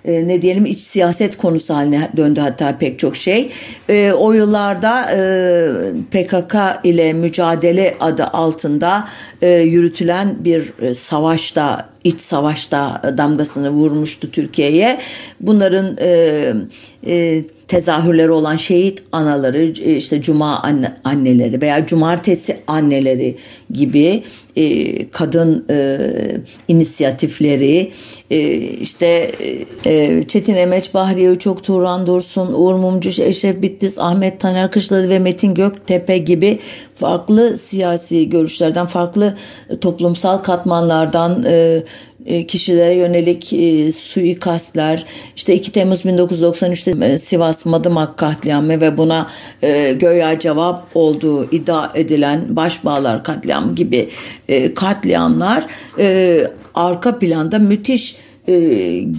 e, 0.06 0.28
ne 0.28 0.42
diyelim 0.42 0.66
iç 0.66 0.80
siyaset 0.80 1.38
konusu 1.38 1.74
haline 1.74 2.10
döndü 2.18 2.40
hatta 2.40 2.78
pek 2.78 3.00
çok 3.00 3.16
şey. 3.16 3.52
E, 3.90 4.12
o 4.12 4.32
yıllarda 4.32 5.12
e, 5.12 5.20
PKK 6.12 6.56
ile 6.84 7.14
mücadele 7.14 7.96
adı 8.00 8.24
altında 8.24 9.08
e, 9.42 9.50
yürütülen 9.50 10.36
bir 10.40 10.74
e, 10.82 10.94
savaşta 10.94 11.90
iç 12.04 12.22
savaşta 12.22 13.02
damgasını 13.18 13.70
vurmuştu 13.70 14.32
Türkiye'ye. 14.32 15.00
Bunların 15.40 15.98
e, 16.00 16.54
e, 17.08 17.44
tezahürleri 17.70 18.32
olan 18.32 18.56
şehit 18.56 19.04
anaları 19.12 19.64
işte 19.96 20.22
cuma 20.22 20.60
anne, 20.60 20.94
anneleri 21.04 21.62
veya 21.62 21.86
cumartesi 21.86 22.58
anneleri 22.68 23.38
gibi 23.72 24.24
e, 24.56 25.10
kadın 25.10 25.66
e, 25.70 25.98
inisiyatifleri 26.68 27.92
e, 28.32 28.58
işte 28.58 29.32
e, 29.86 30.24
Çetin 30.28 30.56
Emeç 30.56 30.94
Bahriye 30.94 31.32
Uçok 31.32 31.64
Turan 31.64 32.08
Dursun 32.08 32.54
Uğur 32.54 32.74
Mumcu 32.74 33.24
Eşref 33.24 33.62
Bitlis 33.62 33.98
Ahmet 33.98 34.40
Taner 34.40 34.72
Kışladı 34.72 35.10
ve 35.10 35.20
Metin 35.20 35.54
Göktepe 35.54 36.18
gibi 36.18 36.60
farklı 36.96 37.58
siyasi 37.58 38.30
görüşlerden 38.30 38.86
farklı 38.86 39.38
toplumsal 39.82 40.38
katmanlardan 40.38 41.44
e, 41.44 41.50
e, 41.50 41.84
kişilere 42.48 42.96
yönelik 42.96 43.54
e, 43.54 43.92
suikastler 43.92 45.06
işte 45.36 45.56
2 45.56 45.72
Temmuz 45.72 46.00
1993'te 46.02 47.06
e, 47.06 47.18
Sivas 47.18 47.66
Madımak 47.66 48.18
katliamı 48.18 48.82
ve 48.82 48.98
buna 48.98 49.28
e, 49.62 49.94
göya 49.94 50.40
cevap 50.40 50.88
olduğu 50.96 51.52
iddia 51.52 51.92
edilen 51.96 52.56
Başbağlar 52.56 53.24
katliamı 53.24 53.76
gibi 53.76 54.10
e, 54.48 54.74
katliamlar 54.74 55.68
e, 56.00 56.48
arka 56.76 57.20
planda 57.20 57.60
müthiş 57.60 58.16
e, 58.48 58.54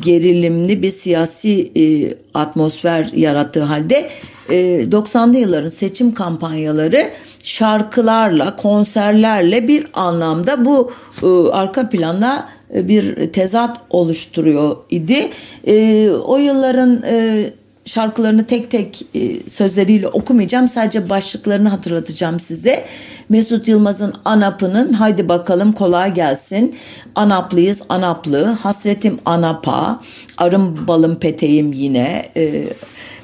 gerilimli 0.05 0.83
bir 0.83 0.91
siyasi 0.91 1.73
e, 1.77 2.15
atmosfer 2.35 3.11
yarattığı 3.15 3.63
halde 3.63 4.11
e, 4.51 4.55
90'lı 4.83 5.39
yılların 5.39 5.69
seçim 5.69 6.15
kampanyaları 6.15 7.11
şarkılarla, 7.43 8.57
konserlerle 8.57 9.69
bir 9.69 9.87
anlamda 9.95 10.65
bu 10.65 10.93
e, 11.23 11.51
arka 11.53 11.89
planda 11.89 12.49
e, 12.49 12.60
bir 12.75 13.33
tezat 13.33 13.79
oluşturuyor 13.91 14.77
idi. 14.91 15.31
E, 15.67 16.09
o 16.11 16.37
yılların 16.37 17.03
e, 17.03 17.45
şarkılarını 17.85 18.47
tek 18.47 18.71
tek 18.71 19.03
e, 19.15 19.49
sözleriyle 19.51 20.09
okumayacağım. 20.09 20.69
Sadece 20.69 21.11
başlıklarını 21.11 21.69
hatırlatacağım 21.69 22.41
size. 22.41 22.85
Mesut 23.29 23.69
Yılmaz'ın 23.69 24.15
Anap'ının 24.25 24.93
Haydi 24.93 25.29
bakalım 25.29 25.73
kolay 25.73 26.15
gelsin. 26.15 26.75
Anaplıyız 27.15 27.83
Anaplı. 27.89 28.45
Hasretim 28.45 29.19
Anap'a. 29.25 30.01
Arım 30.39 30.89
balım 30.89 31.19
peteğim 31.19 31.73
yine. 31.73 32.25
E, 32.37 32.65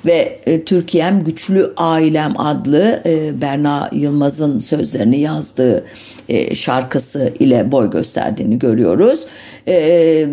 ve 0.06 0.40
e, 0.46 0.64
Türkiye'm 0.64 1.24
Güçlü 1.24 1.72
Ailem 1.76 2.40
adlı 2.40 3.02
e, 3.06 3.40
Berna 3.40 3.90
Yılmaz'ın 3.92 4.58
sözlerini 4.58 5.20
yazdığı 5.20 5.84
e, 6.28 6.54
şarkısı 6.54 7.32
ile 7.38 7.72
boy 7.72 7.90
gösterdiğini 7.90 8.58
görüyoruz. 8.58 9.20
E, 9.68 9.74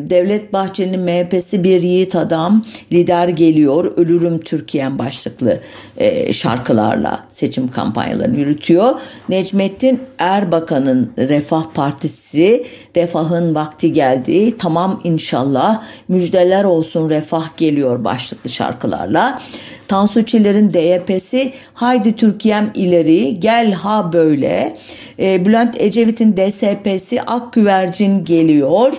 Devlet 0.10 0.53
Bahçeli'nin 0.53 0.99
MHP'si 0.99 1.63
bir 1.63 1.82
yiğit 1.82 2.15
adam 2.15 2.65
lider 2.91 3.27
geliyor 3.27 3.97
ölürüm 3.97 4.39
Türkiye'm 4.39 4.99
başlıklı 4.99 5.60
e, 5.97 6.34
şarkılarla 6.34 7.23
seçim 7.29 7.67
kampanyalarını 7.67 8.38
yürütüyor. 8.38 8.91
Necmettin 9.29 9.99
Erbakan'ın 10.17 11.12
Refah 11.17 11.63
Partisi 11.73 12.65
refahın 12.95 13.56
vakti 13.56 13.93
geldi 13.93 14.58
tamam 14.58 15.01
inşallah 15.03 15.84
müjdeler 16.08 16.63
olsun 16.63 17.10
refah 17.10 17.58
geliyor 17.58 18.03
başlıklı 18.03 18.49
şarkılarla. 18.49 19.39
Tansu 19.88 20.26
Çiller'in 20.26 20.74
DYP'si 20.74 21.54
Haydi 21.74 22.15
Türkiye'm 22.15 22.72
ileri 22.74 23.39
gel 23.39 23.72
ha 23.72 24.13
böyle. 24.13 24.76
E, 25.19 25.46
Bülent 25.46 25.82
Ecevit'in 25.82 26.38
DSP'si 26.38 27.22
Ak 27.22 27.54
Güvercin 27.54 28.26
geliyor. 28.26 28.93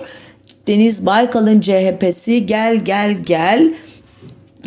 Deniz 0.67 1.05
Baykal'ın 1.05 1.61
CHP'si 1.61 2.45
gel 2.45 2.75
gel 2.75 3.15
gel. 3.25 3.73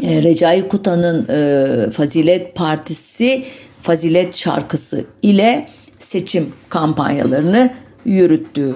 E, 0.02 0.22
Recai 0.22 0.68
Kutan'ın 0.68 1.26
e, 1.28 1.90
Fazilet 1.90 2.54
Partisi 2.54 3.44
Fazilet 3.83 4.37
şarkısı 4.37 5.04
ile 5.22 5.66
seçim 5.98 6.52
kampanyalarını 6.68 7.70
yürüttü. 8.04 8.74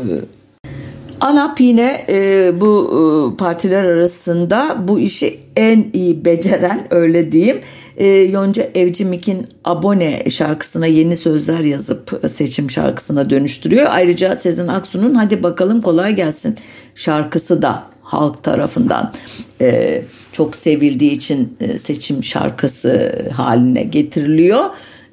ANAP 1.23 1.61
yine 1.61 2.05
e, 2.09 2.53
bu 2.61 2.91
e, 2.91 3.37
partiler 3.37 3.85
arasında 3.85 4.77
bu 4.89 5.01
işi 5.01 5.39
en 5.57 5.87
iyi 5.93 6.25
beceren 6.25 6.87
öyle 6.91 7.33
diyeyim. 7.33 7.61
E, 7.97 8.07
Yonca 8.07 8.63
Evcimik'in 8.75 9.47
Abone 9.65 10.31
şarkısına 10.31 10.87
yeni 10.87 11.17
sözler 11.17 11.61
yazıp 11.61 12.21
seçim 12.29 12.71
şarkısına 12.71 13.31
dönüştürüyor. 13.31 13.87
Ayrıca 13.91 14.37
Sezen 14.37 14.69
Aksu'nun 14.69 15.15
Hadi 15.15 15.43
Bakalım 15.43 15.81
Kolay 15.81 16.17
Gelsin 16.17 16.57
şarkısı 16.95 17.63
da 17.63 17.83
halk 18.03 18.43
tarafından 18.43 19.13
e, 19.61 20.03
çok 20.33 20.57
sevildiği 20.57 21.13
için 21.13 21.57
e, 21.61 21.79
seçim 21.79 22.25
şarkısı 22.25 23.13
haline 23.37 23.83
getiriliyor 23.83 24.65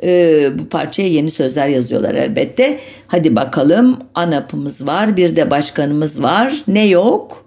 e, 0.03 0.59
bu 0.59 0.69
parçaya 0.69 1.09
yeni 1.09 1.31
sözler 1.31 1.67
yazıyorlar 1.67 2.15
elbette. 2.15 2.79
Hadi 3.07 3.35
bakalım 3.35 3.99
ANAP'ımız 4.15 4.87
var 4.87 5.17
bir 5.17 5.35
de 5.35 5.51
başkanımız 5.51 6.23
var. 6.23 6.53
Ne 6.67 6.85
yok? 6.85 7.45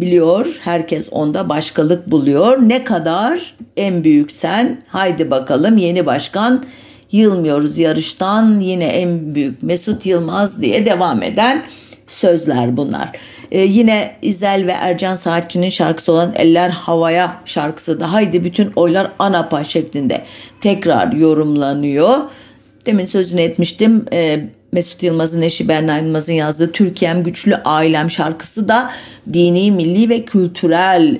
Biliyor 0.00 0.58
herkes 0.60 1.08
onda 1.10 1.48
başkalık 1.48 2.10
buluyor. 2.10 2.58
Ne 2.68 2.84
kadar 2.84 3.56
en 3.76 4.04
büyük 4.04 4.30
sen. 4.30 4.82
Haydi 4.88 5.30
bakalım 5.30 5.78
yeni 5.78 6.06
başkan 6.06 6.64
yılmıyoruz 7.12 7.78
yarıştan 7.78 8.60
yine 8.60 8.84
en 8.84 9.34
büyük 9.34 9.62
Mesut 9.62 10.06
Yılmaz 10.06 10.62
diye 10.62 10.86
devam 10.86 11.22
eden 11.22 11.62
sözler 12.06 12.76
bunlar. 12.76 13.10
Ee, 13.52 13.60
yine 13.60 14.16
İzel 14.22 14.66
ve 14.66 14.72
Ercan 14.72 15.14
Saatçı'nın 15.14 15.68
şarkısı 15.68 16.12
olan 16.12 16.32
Eller 16.36 16.70
Havaya 16.70 17.36
şarkısı 17.44 18.00
da 18.00 18.12
haydi 18.12 18.44
bütün 18.44 18.72
oylar 18.76 19.12
ANAPA 19.18 19.64
şeklinde 19.64 20.24
tekrar 20.60 21.12
yorumlanıyor. 21.12 22.18
Demin 22.86 23.04
sözünü 23.04 23.40
etmiştim. 23.40 24.04
Ee, 24.12 24.48
Mesut 24.72 25.02
Yılmaz'ın 25.02 25.42
eşi 25.42 25.68
Berna 25.68 25.98
Yılmaz'ın 25.98 26.32
yazdığı 26.32 26.72
Türkiye'm 26.72 27.24
Güçlü 27.24 27.56
Ailem 27.56 28.10
şarkısı 28.10 28.68
da 28.68 28.90
dini, 29.32 29.70
milli 29.70 30.08
ve 30.08 30.24
kültürel 30.24 31.18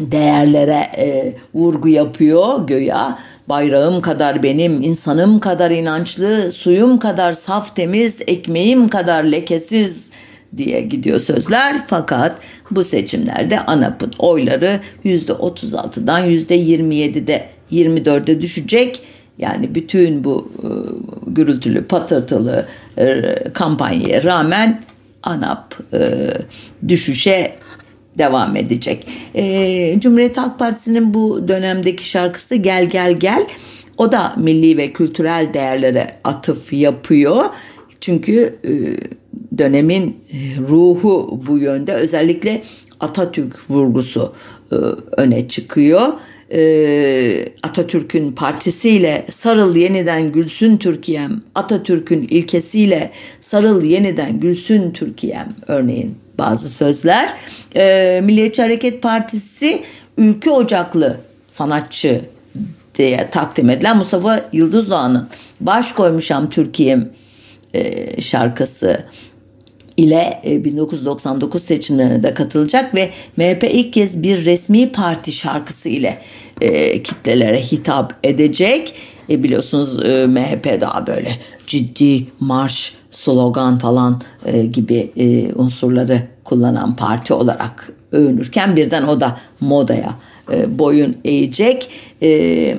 değerlere 0.00 0.90
e, 0.96 1.34
vurgu 1.54 1.88
yapıyor 1.88 2.66
göya. 2.66 3.18
Bayrağım 3.48 4.00
kadar 4.00 4.42
benim, 4.42 4.82
insanım 4.82 5.40
kadar 5.40 5.70
inançlı, 5.70 6.52
suyum 6.52 6.98
kadar 6.98 7.32
saf 7.32 7.76
temiz, 7.76 8.20
ekmeğim 8.26 8.88
kadar 8.88 9.24
lekesiz 9.24 10.10
diye 10.56 10.80
gidiyor 10.80 11.18
sözler. 11.18 11.86
Fakat 11.86 12.38
bu 12.70 12.84
seçimlerde 12.84 13.60
ANAP'ın 13.60 14.12
oyları 14.18 14.80
%36'dan 15.04 16.30
%27'de 16.30 17.48
24'e 17.72 18.40
düşecek. 18.40 19.02
Yani 19.38 19.74
bütün 19.74 20.24
bu 20.24 20.52
e, 20.62 20.68
gürültülü 21.26 21.84
patırtılı 21.84 22.66
e, 22.98 23.34
kampanyaya 23.52 24.22
rağmen 24.22 24.82
ANAP 25.22 25.74
e, 25.92 26.30
düşüşe 26.88 27.56
devam 28.18 28.56
edecek. 28.56 29.06
E, 29.34 30.00
Cumhuriyet 30.00 30.36
Halk 30.36 30.58
Partisi'nin 30.58 31.14
bu 31.14 31.48
dönemdeki 31.48 32.08
şarkısı 32.08 32.54
Gel 32.54 32.86
Gel 32.86 33.12
Gel. 33.12 33.46
O 33.98 34.12
da 34.12 34.34
milli 34.36 34.76
ve 34.76 34.92
kültürel 34.92 35.54
değerlere 35.54 36.16
atıf 36.24 36.72
yapıyor. 36.72 37.44
Çünkü 38.04 38.58
e, 38.64 38.72
dönemin 39.58 40.16
ruhu 40.68 41.40
bu 41.46 41.58
yönde 41.58 41.92
özellikle 41.92 42.62
Atatürk 43.00 43.70
vurgusu 43.70 44.32
e, 44.72 44.74
öne 45.16 45.48
çıkıyor. 45.48 46.12
E, 46.52 47.48
Atatürk'ün 47.62 48.32
partisiyle 48.32 49.26
sarıl 49.30 49.76
yeniden 49.76 50.32
gülsün 50.32 50.76
Türkiye'm, 50.76 51.42
Atatürk'ün 51.54 52.22
ilkesiyle 52.22 53.10
sarıl 53.40 53.82
yeniden 53.82 54.40
gülsün 54.40 54.90
Türkiye'm 54.90 55.54
örneğin 55.66 56.14
bazı 56.38 56.68
sözler. 56.68 57.34
E, 57.76 58.20
Milliyetçi 58.24 58.62
Hareket 58.62 59.02
Partisi 59.02 59.82
ülke 60.18 60.50
ocaklı 60.50 61.16
sanatçı 61.46 62.20
diye 62.94 63.28
takdim 63.30 63.70
edilen 63.70 63.96
Mustafa 63.96 64.44
Yıldız 64.52 64.90
Doğan'ın 64.90 65.28
baş 65.60 65.92
koymuşam 65.92 66.48
Türkiye'm 66.48 67.10
e, 67.74 68.20
şarkısı 68.20 69.04
ile 69.96 70.42
1999 70.44 71.62
e, 71.62 71.66
seçimlerine 71.66 72.22
de 72.22 72.34
katılacak 72.34 72.94
ve 72.94 73.10
MHP 73.36 73.64
ilk 73.64 73.92
kez 73.92 74.22
bir 74.22 74.44
resmi 74.44 74.92
parti 74.92 75.32
şarkısı 75.32 75.88
ile 75.88 76.18
e, 76.60 77.02
kitlelere 77.02 77.62
hitap 77.62 78.14
edecek. 78.22 78.94
E, 79.30 79.42
biliyorsunuz 79.42 80.04
e, 80.04 80.26
MHP 80.26 80.80
daha 80.80 81.06
böyle 81.06 81.30
ciddi 81.66 82.26
marş, 82.40 82.94
slogan 83.10 83.78
falan 83.78 84.20
e, 84.46 84.66
gibi 84.66 85.10
e, 85.16 85.52
unsurları 85.52 86.22
kullanan 86.44 86.96
parti 86.96 87.34
olarak 87.34 87.92
övünürken 88.12 88.76
birden 88.76 89.02
o 89.02 89.20
da 89.20 89.38
modaya 89.60 90.14
e, 90.52 90.78
boyun 90.78 91.16
eğecek. 91.24 91.90
E, 92.22 92.76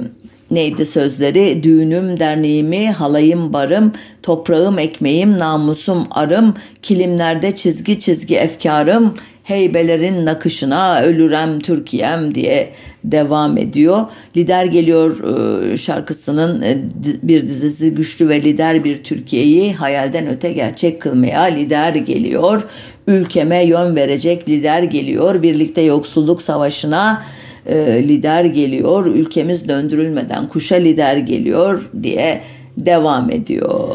neydi 0.52 0.86
sözleri? 0.86 1.64
Düğünüm, 1.64 2.20
derneğimi, 2.20 2.92
halayım, 2.92 3.54
barım, 3.54 3.92
toprağım, 4.24 4.80
ekmeğim, 4.80 5.40
namusum, 5.40 6.08
arım, 6.12 6.54
kilimlerde 6.82 7.56
çizgi 7.56 8.00
çizgi 8.00 8.36
efkarım, 8.36 9.16
heybelerin 9.44 10.26
nakışına 10.26 11.02
ölürem 11.02 11.60
Türkiye'm 11.60 12.36
diye 12.36 12.72
devam 13.04 13.58
ediyor. 13.58 14.06
Lider 14.38 14.66
geliyor 14.66 15.24
e, 15.24 15.78
şarkısının 15.78 16.62
e, 16.62 16.78
bir 17.24 17.48
dizisi 17.48 17.96
güçlü 17.96 18.30
ve 18.30 18.42
lider 18.42 18.84
bir 18.84 19.04
Türkiye'yi 19.04 19.74
hayalden 19.74 20.28
öte 20.28 20.52
gerçek 20.52 21.02
kılmaya 21.02 21.42
lider 21.42 21.96
geliyor. 21.96 22.68
Ülkeme 23.08 23.66
yön 23.66 23.96
verecek 23.96 24.50
lider 24.50 24.84
geliyor. 24.84 25.42
Birlikte 25.42 25.82
yoksulluk 25.82 26.42
savaşına 26.42 27.24
e, 27.66 28.08
lider 28.08 28.46
geliyor. 28.46 29.06
Ülkemiz 29.06 29.70
döndürülmeden 29.70 30.48
kuşa 30.48 30.76
lider 30.76 31.18
geliyor 31.18 31.90
diye 32.04 32.42
devam 32.78 33.32
ediyor. 33.32 33.90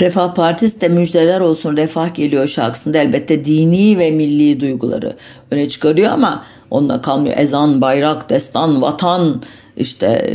Refah 0.00 0.34
Partisi 0.34 0.80
de 0.80 0.88
müjdeler 0.88 1.40
olsun 1.40 1.76
refah 1.76 2.14
geliyor 2.14 2.46
şarkısında 2.46 2.98
elbette 2.98 3.44
dini 3.44 3.98
ve 3.98 4.10
milli 4.10 4.60
duyguları 4.60 5.16
öne 5.50 5.68
çıkarıyor 5.68 6.10
ama 6.12 6.44
onunla 6.70 7.00
kalmıyor. 7.00 7.36
Ezan, 7.38 7.80
bayrak, 7.80 8.30
destan, 8.30 8.82
vatan 8.82 9.42
işte 9.76 10.06
e, 10.06 10.32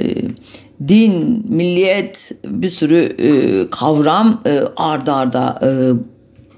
din, 0.87 1.45
milliyet 1.49 2.31
bir 2.45 2.69
sürü 2.69 3.15
e, 3.17 3.69
kavram 3.69 4.41
e, 4.45 4.61
arda 4.77 5.15
arda 5.15 5.59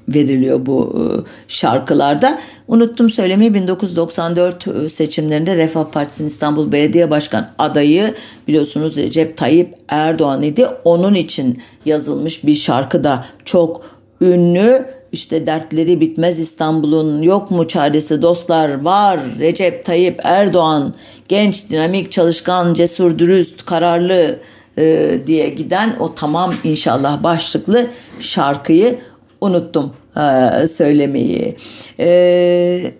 veriliyor 0.09 0.65
bu 0.65 0.95
e, 0.97 1.03
şarkılarda. 1.47 2.39
Unuttum 2.67 3.09
söylemeyi 3.09 3.53
1994 3.53 4.67
e, 4.67 4.89
seçimlerinde 4.89 5.57
Refah 5.57 5.85
Partisi'nin 5.85 6.27
İstanbul 6.27 6.71
Belediye 6.71 7.09
Başkan 7.09 7.49
adayı 7.57 8.13
biliyorsunuz 8.47 8.97
Recep 8.97 9.37
Tayyip 9.37 9.75
Erdoğan 9.87 10.41
idi. 10.41 10.67
Onun 10.83 11.13
için 11.13 11.61
yazılmış 11.85 12.45
bir 12.45 12.55
şarkı 12.55 13.03
da 13.03 13.25
çok 13.45 13.81
ünlü. 14.21 14.85
İşte 15.11 15.45
dertleri 15.45 16.01
bitmez 16.01 16.39
İstanbul'un 16.39 17.21
yok 17.21 17.51
mu 17.51 17.67
çaresi 17.67 18.21
dostlar 18.21 18.81
var 18.81 19.19
Recep 19.39 19.85
Tayyip 19.85 20.19
Erdoğan 20.23 20.93
genç 21.27 21.69
dinamik 21.69 22.11
çalışkan 22.11 22.73
cesur 22.73 23.19
dürüst 23.19 23.65
kararlı 23.65 24.39
e, 24.77 25.17
diye 25.27 25.49
giden 25.49 25.95
o 25.99 26.15
tamam 26.15 26.53
inşallah 26.63 27.23
başlıklı 27.23 27.87
şarkıyı 28.19 28.99
unuttum 29.41 29.93
e, 30.17 30.67
söylemeyi. 30.67 31.55
E, 31.99 32.93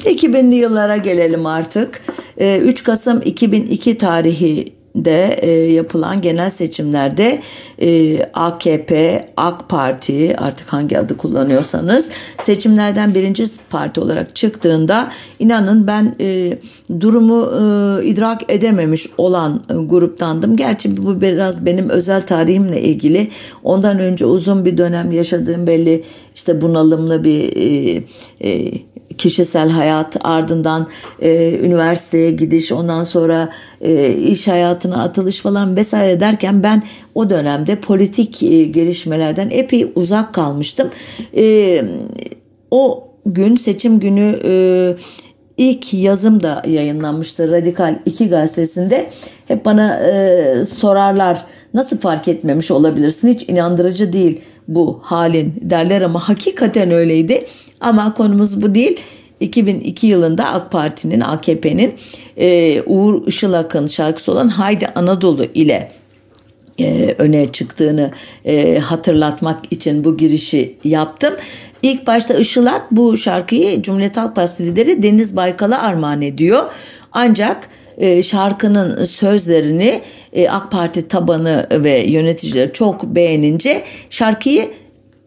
2000'li 0.00 0.54
yıllara 0.54 0.96
gelelim 0.96 1.46
artık. 1.46 2.02
E, 2.38 2.58
3 2.58 2.84
Kasım 2.84 3.22
2002 3.24 3.98
tarihi 3.98 4.79
de 4.96 5.38
e, 5.42 5.50
yapılan 5.50 6.20
genel 6.20 6.50
seçimlerde 6.50 7.40
e, 7.82 8.22
AKP, 8.24 9.20
AK 9.36 9.68
Parti 9.68 10.36
artık 10.38 10.72
hangi 10.72 10.98
adı 10.98 11.16
kullanıyorsanız 11.16 12.10
seçimlerden 12.42 13.14
birinci 13.14 13.44
parti 13.70 14.00
olarak 14.00 14.36
çıktığında 14.36 15.12
inanın 15.38 15.86
ben 15.86 16.14
e, 16.20 16.58
durumu 17.00 17.44
e, 17.44 18.04
idrak 18.06 18.52
edememiş 18.52 19.06
olan 19.18 19.62
e, 19.70 19.74
gruptandım. 19.74 20.56
Gerçi 20.56 20.96
bu 20.96 21.20
biraz 21.20 21.66
benim 21.66 21.88
özel 21.88 22.26
tarihimle 22.26 22.82
ilgili. 22.82 23.30
Ondan 23.62 23.98
önce 23.98 24.26
uzun 24.26 24.64
bir 24.64 24.78
dönem 24.78 25.12
yaşadığım 25.12 25.66
belli 25.66 26.04
işte 26.34 26.60
bunalımlı 26.60 27.24
bir 27.24 27.56
e, 27.56 28.02
e, 28.40 28.72
kişisel 29.18 29.70
hayat 29.70 30.16
ardından 30.20 30.86
e, 31.22 31.58
üniversiteye 31.62 32.30
gidiş 32.30 32.72
ondan 32.72 33.04
sonra 33.04 33.48
e, 33.80 34.12
iş 34.12 34.48
hayatına 34.48 35.02
atılış 35.02 35.40
falan 35.40 35.76
vesaire 35.76 36.20
derken 36.20 36.62
ben 36.62 36.82
o 37.14 37.30
dönemde 37.30 37.76
politik 37.76 38.42
e, 38.42 38.64
gelişmelerden 38.64 39.50
epey 39.50 39.92
uzak 39.94 40.34
kalmıştım. 40.34 40.90
E, 41.36 41.84
o 42.70 43.08
gün 43.26 43.56
seçim 43.56 44.00
günü 44.00 44.40
e, 44.44 44.52
ilk 45.56 45.94
yazım 45.94 46.42
da 46.42 46.62
yayınlanmıştı 46.66 47.50
Radikal 47.50 47.98
2 48.06 48.28
gazetesinde. 48.28 49.10
Hep 49.48 49.64
bana 49.64 50.00
e, 50.00 50.64
sorarlar 50.64 51.44
nasıl 51.74 51.98
fark 51.98 52.28
etmemiş 52.28 52.70
olabilirsin 52.70 53.28
hiç 53.28 53.48
inandırıcı 53.48 54.12
değil 54.12 54.40
bu 54.68 55.00
halin 55.02 55.54
derler 55.60 56.02
ama 56.02 56.28
hakikaten 56.28 56.90
öyleydi. 56.90 57.44
Ama 57.80 58.14
konumuz 58.14 58.62
bu 58.62 58.74
değil. 58.74 59.00
2002 59.40 60.06
yılında 60.06 60.46
AK 60.46 60.70
Parti'nin, 60.72 61.20
AKP'nin 61.20 61.94
e, 62.36 62.82
Uğur 62.82 63.26
Işılak'ın 63.26 63.86
şarkısı 63.86 64.32
olan 64.32 64.48
Haydi 64.48 64.86
Anadolu 64.94 65.44
ile 65.44 65.92
e, 66.80 67.14
öne 67.18 67.52
çıktığını 67.52 68.10
e, 68.44 68.78
hatırlatmak 68.78 69.58
için 69.70 70.04
bu 70.04 70.16
girişi 70.16 70.76
yaptım. 70.84 71.34
İlk 71.82 72.06
başta 72.06 72.34
Işılak 72.34 72.90
bu 72.90 73.16
şarkıyı 73.16 73.82
Cumhuriyet 73.82 74.16
Halk 74.16 74.36
Partisi 74.36 74.66
lideri 74.66 75.02
Deniz 75.02 75.36
Baykal'a 75.36 75.82
armağan 75.82 76.22
ediyor. 76.22 76.62
Ancak 77.12 77.68
e, 77.98 78.22
şarkının 78.22 79.04
sözlerini 79.04 80.00
e, 80.32 80.48
AK 80.48 80.70
Parti 80.70 81.08
tabanı 81.08 81.66
ve 81.70 81.98
yöneticileri 81.98 82.72
çok 82.72 83.04
beğenince 83.04 83.82
şarkıyı 84.10 84.68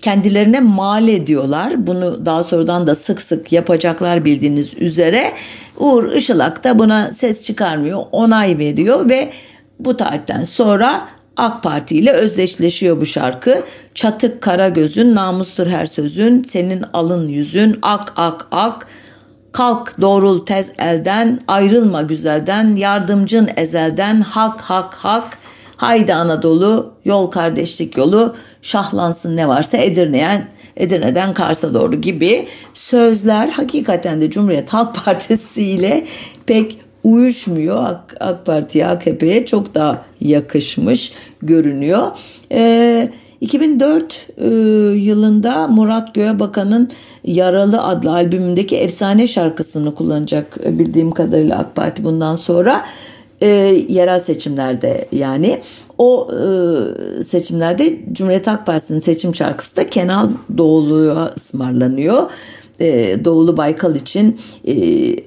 kendilerine 0.04 0.60
mal 0.60 1.08
ediyorlar. 1.08 1.88
Bunu 1.88 2.26
daha 2.26 2.43
sonradan 2.43 2.88
da 2.88 2.95
sık 2.95 3.22
sık 3.22 3.51
yapacaklar 3.51 4.26
bildiğiniz 4.26 4.74
üzere. 4.74 5.32
Uğur 5.78 6.12
Işılak 6.12 6.64
da 6.64 6.80
buna 6.80 7.12
ses 7.12 7.45
çıkarmıyor, 7.45 7.99
onay 8.12 8.58
veriyor 8.58 9.10
ve 9.10 9.32
bu 9.80 9.97
tarihten 9.97 10.43
sonra 10.43 11.08
AK 11.38 11.64
Parti 11.64 11.95
ile 11.95 12.12
özdeşleşiyor 12.12 13.01
bu 13.01 13.06
şarkı. 13.06 13.64
Çatık 13.95 14.41
kara 14.41 14.70
gözün, 14.70 15.16
namustur 15.16 15.68
her 15.68 15.86
sözün, 15.86 16.43
senin 16.43 16.84
alın 16.93 17.28
yüzün, 17.28 17.80
ak 17.82 18.14
ak 18.16 18.47
ak. 18.51 18.88
Kalk 19.51 20.01
doğrul 20.01 20.45
tez 20.45 20.72
elden, 20.78 21.39
ayrılma 21.47 22.01
güzelden, 22.01 22.76
yardımcın 22.76 23.49
ezelden, 23.56 24.22
hak 24.22 24.62
hak 24.62 24.93
hak. 24.93 25.38
Haydi 25.78 26.14
Anadolu, 26.14 26.94
yol 27.06 27.28
kardeşlik 27.28 27.98
yolu, 27.98 28.36
şahlansın 28.62 29.38
ne 29.38 29.48
varsa 29.48 29.78
Edirne'yen 29.78 30.48
Edirne'den 30.78 31.34
Kars'a 31.34 31.74
doğru 31.74 32.02
gibi 32.02 32.48
sözler 32.74 33.48
hakikaten 33.48 34.22
de 34.22 34.30
Cumhuriyet 34.30 34.74
Halk 34.74 34.96
Partisi 35.06 35.64
ile 35.64 36.06
pek 36.46 36.78
uyuşmuyor. 37.04 37.86
AK, 37.86 38.16
AK 38.20 38.46
Parti'ye, 38.46 38.88
AKP'ye 38.88 39.46
çok 39.46 39.76
daha 39.76 40.06
yakışmış 40.22 41.14
görünüyor. 41.42 42.08
Ee, 42.52 43.10
2004 43.42 44.28
e, 44.38 44.48
yılında 44.98 45.68
Murat 45.68 46.14
Göğebakan'ın 46.14 46.90
Yaralı 47.24 47.84
adlı 47.84 48.12
albümündeki 48.12 48.78
efsane 48.78 49.28
şarkısını 49.28 49.96
kullanacak 49.96 50.58
bildiğim 50.80 51.12
kadarıyla 51.12 51.60
AK 51.60 51.76
Parti 51.76 52.04
bundan 52.04 52.36
sonra 52.36 52.86
e, 53.44 53.48
yerel 53.89 54.20
seçimlerde 54.20 55.06
yani 55.12 55.60
o 55.98 56.28
e, 56.32 57.24
seçimlerde 57.24 58.00
Cumhuriyet 58.12 58.48
Halk 58.48 58.66
Partisi'nin 58.66 59.00
seçim 59.00 59.36
şarkısı 59.36 59.76
da 59.76 59.89
Kenan 59.89 60.38
Doğulu'ya 60.58 61.34
ısmarlanıyor. 61.38 62.32
E, 62.80 63.18
Doğulu 63.26 63.58
Baykal 63.58 63.96
için 63.96 64.39
e, 64.68 64.74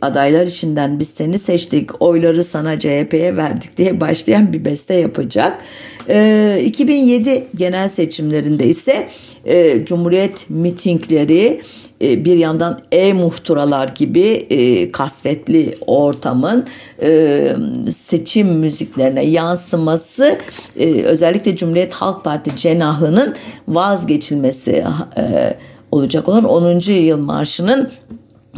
adaylar 0.00 0.46
içinden 0.46 0.98
biz 0.98 1.08
seni 1.08 1.38
seçtik 1.38 2.02
oyları 2.02 2.44
sana 2.44 2.78
CHP'ye 2.78 3.36
verdik 3.36 3.76
diye 3.76 4.00
başlayan 4.00 4.52
bir 4.52 4.64
beste 4.64 4.94
yapacak. 4.94 5.62
E, 6.08 6.62
2007 6.66 7.46
genel 7.56 7.88
seçimlerinde 7.88 8.66
ise 8.66 9.08
e, 9.44 9.84
Cumhuriyet 9.84 10.50
mitingleri 10.50 11.60
bir 12.00 12.36
yandan 12.36 12.80
e-muhturalar 12.92 13.88
gibi 13.88 14.26
e, 14.50 14.92
kasvetli 14.92 15.78
ortamın 15.86 16.66
e, 17.02 17.56
seçim 17.90 18.48
müziklerine 18.48 19.24
yansıması 19.24 20.38
e, 20.76 21.02
özellikle 21.02 21.56
Cumhuriyet 21.56 21.94
Halk 21.94 22.24
Parti 22.24 22.56
cenahının 22.56 23.34
vazgeçilmesi 23.68 24.84
e, 25.18 25.54
olacak 25.92 26.28
olan 26.28 26.44
10. 26.44 26.78
yıl 26.92 27.18
marşının 27.18 27.90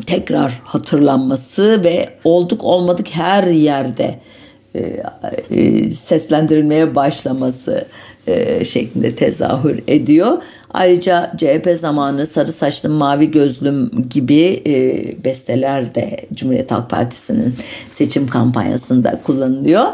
tekrar 0.06 0.60
hatırlanması 0.64 1.84
ve 1.84 2.08
olduk 2.24 2.64
olmadık 2.64 3.06
her 3.10 3.44
yerde 3.44 4.20
e, 4.74 5.02
e, 5.50 5.90
seslendirilmeye 5.90 6.94
başlaması 6.94 7.84
e, 8.28 8.64
şeklinde 8.64 9.14
tezahür 9.14 9.80
ediyor. 9.88 10.42
Ayrıca 10.70 11.32
CHP 11.36 11.78
zamanı 11.78 12.26
sarı 12.26 12.52
saçlım 12.52 12.92
mavi 12.92 13.30
gözlüm 13.30 13.90
gibi 14.10 14.62
e, 14.66 15.24
besteler 15.24 15.94
de 15.94 16.16
Cumhuriyet 16.34 16.70
Halk 16.70 16.90
Partisi'nin 16.90 17.54
seçim 17.90 18.26
kampanyasında 18.26 19.20
kullanılıyor. 19.24 19.84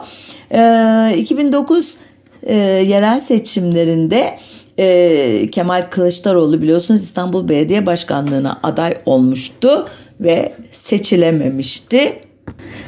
E, 0.50 1.16
2009 1.16 1.96
e, 2.42 2.54
yerel 2.56 3.20
seçimlerinde 3.20 4.38
e, 4.78 5.48
Kemal 5.50 5.86
Kılıçdaroğlu 5.90 6.62
biliyorsunuz 6.62 7.02
İstanbul 7.02 7.48
Belediye 7.48 7.86
Başkanlığı'na 7.86 8.60
aday 8.62 8.96
olmuştu 9.06 9.88
ve 10.20 10.52
seçilememişti. 10.72 12.20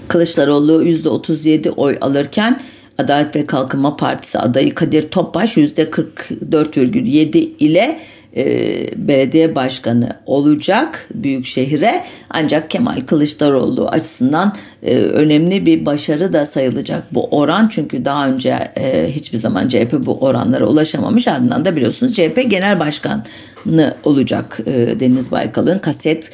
Kılıçdaroğlu 0.09 0.84
%37 0.84 1.70
oy 1.70 1.99
alırken 2.01 2.61
Adalet 2.99 3.36
ve 3.36 3.44
Kalkınma 3.44 3.97
Partisi 3.97 4.38
adayı 4.38 4.74
Kadir 4.74 5.11
Topbaş 5.11 5.57
%44,7 5.57 7.36
ile 7.38 7.99
e, 8.37 8.87
belediye 9.09 9.55
başkanı 9.55 10.16
olacak 10.26 11.09
büyük 11.14 11.47
şehire 11.47 12.05
ancak 12.30 12.70
Kemal 12.70 13.01
Kılıçdaroğlu 13.07 13.89
açısından 13.89 14.55
e, 14.82 14.97
önemli 14.97 15.66
bir 15.66 15.87
başarı 15.87 16.32
da 16.32 16.47
sayılacak 16.47 17.14
bu 17.14 17.28
oran 17.30 17.68
çünkü 17.68 18.05
daha 18.05 18.28
önce 18.28 18.72
e, 18.76 19.12
hiçbir 19.12 19.39
zaman 19.39 19.68
CHP 19.68 19.93
bu 20.07 20.18
oranlara 20.18 20.66
ulaşamamış 20.66 21.28
ardından 21.28 21.64
da 21.64 21.76
biliyorsunuz 21.76 22.16
CHP 22.16 22.45
genel 22.49 22.80
başkanı 22.80 23.95
olacak 24.05 24.59
Deniz 25.01 25.30
Baykal'ın 25.30 25.78
kaset 25.78 26.30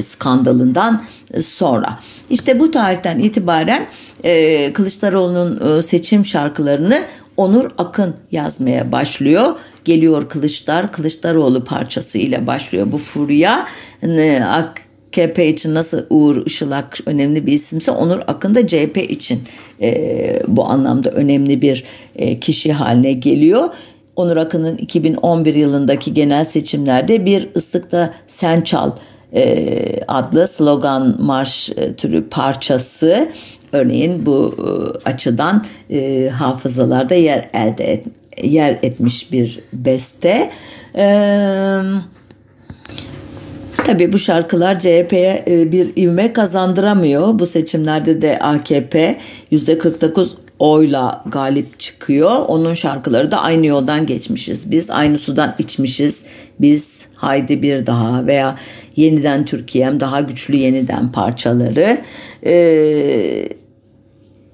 skandalından 0.00 1.02
sonra. 1.42 1.98
İşte 2.30 2.60
bu 2.60 2.70
tarihten 2.70 3.18
itibaren 3.18 3.86
e, 4.24 4.72
Kılıçdaroğlu'nun 4.72 5.80
seçim 5.80 6.26
şarkılarını 6.26 7.02
Onur 7.36 7.70
Akın 7.78 8.14
yazmaya 8.30 8.92
başlıyor. 8.92 9.56
Geliyor 9.84 10.28
Kılıçlar, 10.28 10.92
Kılıçdaroğlu 10.92 11.64
parçası 11.64 12.18
ile 12.18 12.46
başlıyor 12.46 12.86
bu 12.92 12.98
furya. 12.98 13.66
AKP 15.14 15.48
için 15.48 15.74
nasıl 15.74 16.02
Uğur 16.10 16.46
Işılak 16.46 16.98
önemli 17.06 17.46
bir 17.46 17.52
isimse 17.52 17.90
Onur 17.90 18.20
Akın 18.26 18.54
da 18.54 18.66
CHP 18.66 18.96
için 19.10 19.42
e, 19.80 20.42
bu 20.48 20.64
anlamda 20.64 21.10
önemli 21.10 21.62
bir 21.62 21.84
e, 22.16 22.40
kişi 22.40 22.72
haline 22.72 23.12
geliyor. 23.12 23.68
Onur 24.16 24.36
Akın'ın 24.36 24.76
2011 24.76 25.54
yılındaki 25.54 26.14
genel 26.14 26.44
seçimlerde 26.44 27.26
bir 27.26 27.48
ıslıkta 27.56 28.14
sen 28.26 28.60
çal 28.60 28.90
e, 29.34 30.00
adlı 30.08 30.48
slogan 30.48 31.16
marş 31.20 31.70
e, 31.76 31.94
türü 31.94 32.28
parçası 32.28 33.28
örneğin 33.72 34.26
bu 34.26 34.54
e, 34.58 35.08
açıdan 35.08 35.64
e, 35.90 36.28
hafızalarda 36.28 37.14
yer 37.14 37.48
elde 37.54 37.84
et, 37.84 38.04
yer 38.42 38.78
etmiş 38.82 39.32
bir 39.32 39.60
beste. 39.72 40.50
Eee 40.94 41.80
Tabii 43.84 44.12
bu 44.12 44.18
şarkılar 44.18 44.78
CHP'ye 44.78 45.44
e, 45.48 45.72
bir 45.72 45.96
ivme 45.96 46.32
kazandıramıyor. 46.32 47.38
Bu 47.38 47.46
seçimlerde 47.46 48.22
de 48.22 48.38
AKP 48.38 49.16
%49 49.52 50.28
oyla 50.58 51.24
galip 51.26 51.80
çıkıyor. 51.80 52.30
Onun 52.48 52.74
şarkıları 52.74 53.30
da 53.30 53.40
aynı 53.40 53.66
yoldan 53.66 54.06
geçmişiz. 54.06 54.70
Biz 54.70 54.90
aynı 54.90 55.18
sudan 55.18 55.54
içmişiz. 55.58 56.24
Biz 56.60 57.06
haydi 57.14 57.62
bir 57.62 57.86
daha 57.86 58.26
veya 58.26 58.54
yeniden 58.96 59.44
Türkiye'm 59.44 60.00
daha 60.00 60.20
güçlü 60.20 60.56
yeniden 60.56 61.12
parçaları. 61.12 61.98
Ee, 62.46 63.48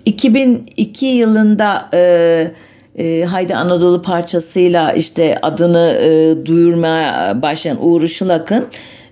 2002 0.05 1.07
yılında 1.07 1.89
e, 1.95 2.51
e, 2.99 3.24
Haydi 3.24 3.57
Anadolu 3.57 4.03
parçasıyla 4.03 4.93
işte 4.93 5.38
adını 5.43 5.99
e, 6.03 6.47
duyurmaya 6.47 7.43
başlayan 7.43 7.86
Uğur 7.86 8.03
Işılak'ın 8.03 8.66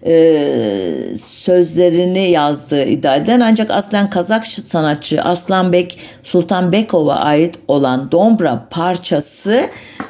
e, 0.07 1.15
sözlerini 1.17 2.31
yazdığı 2.31 2.85
iddia 2.85 3.17
edilen 3.17 3.41
ancak 3.41 3.71
aslen 3.71 4.11
Kazak 4.11 4.47
sanatçı 4.47 5.23
Aslan 5.23 5.73
Bek 5.73 5.99
Sultan 6.23 6.73
Bekov'a 6.73 7.15
ait 7.15 7.55
olan 7.69 8.13
Dombra 8.13 8.67
parçası 8.71 9.63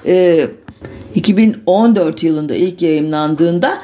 e, 0.07 0.47
2014 1.15 2.23
yılında 2.23 2.55
ilk 2.55 2.83
yayınlandığında 2.83 3.79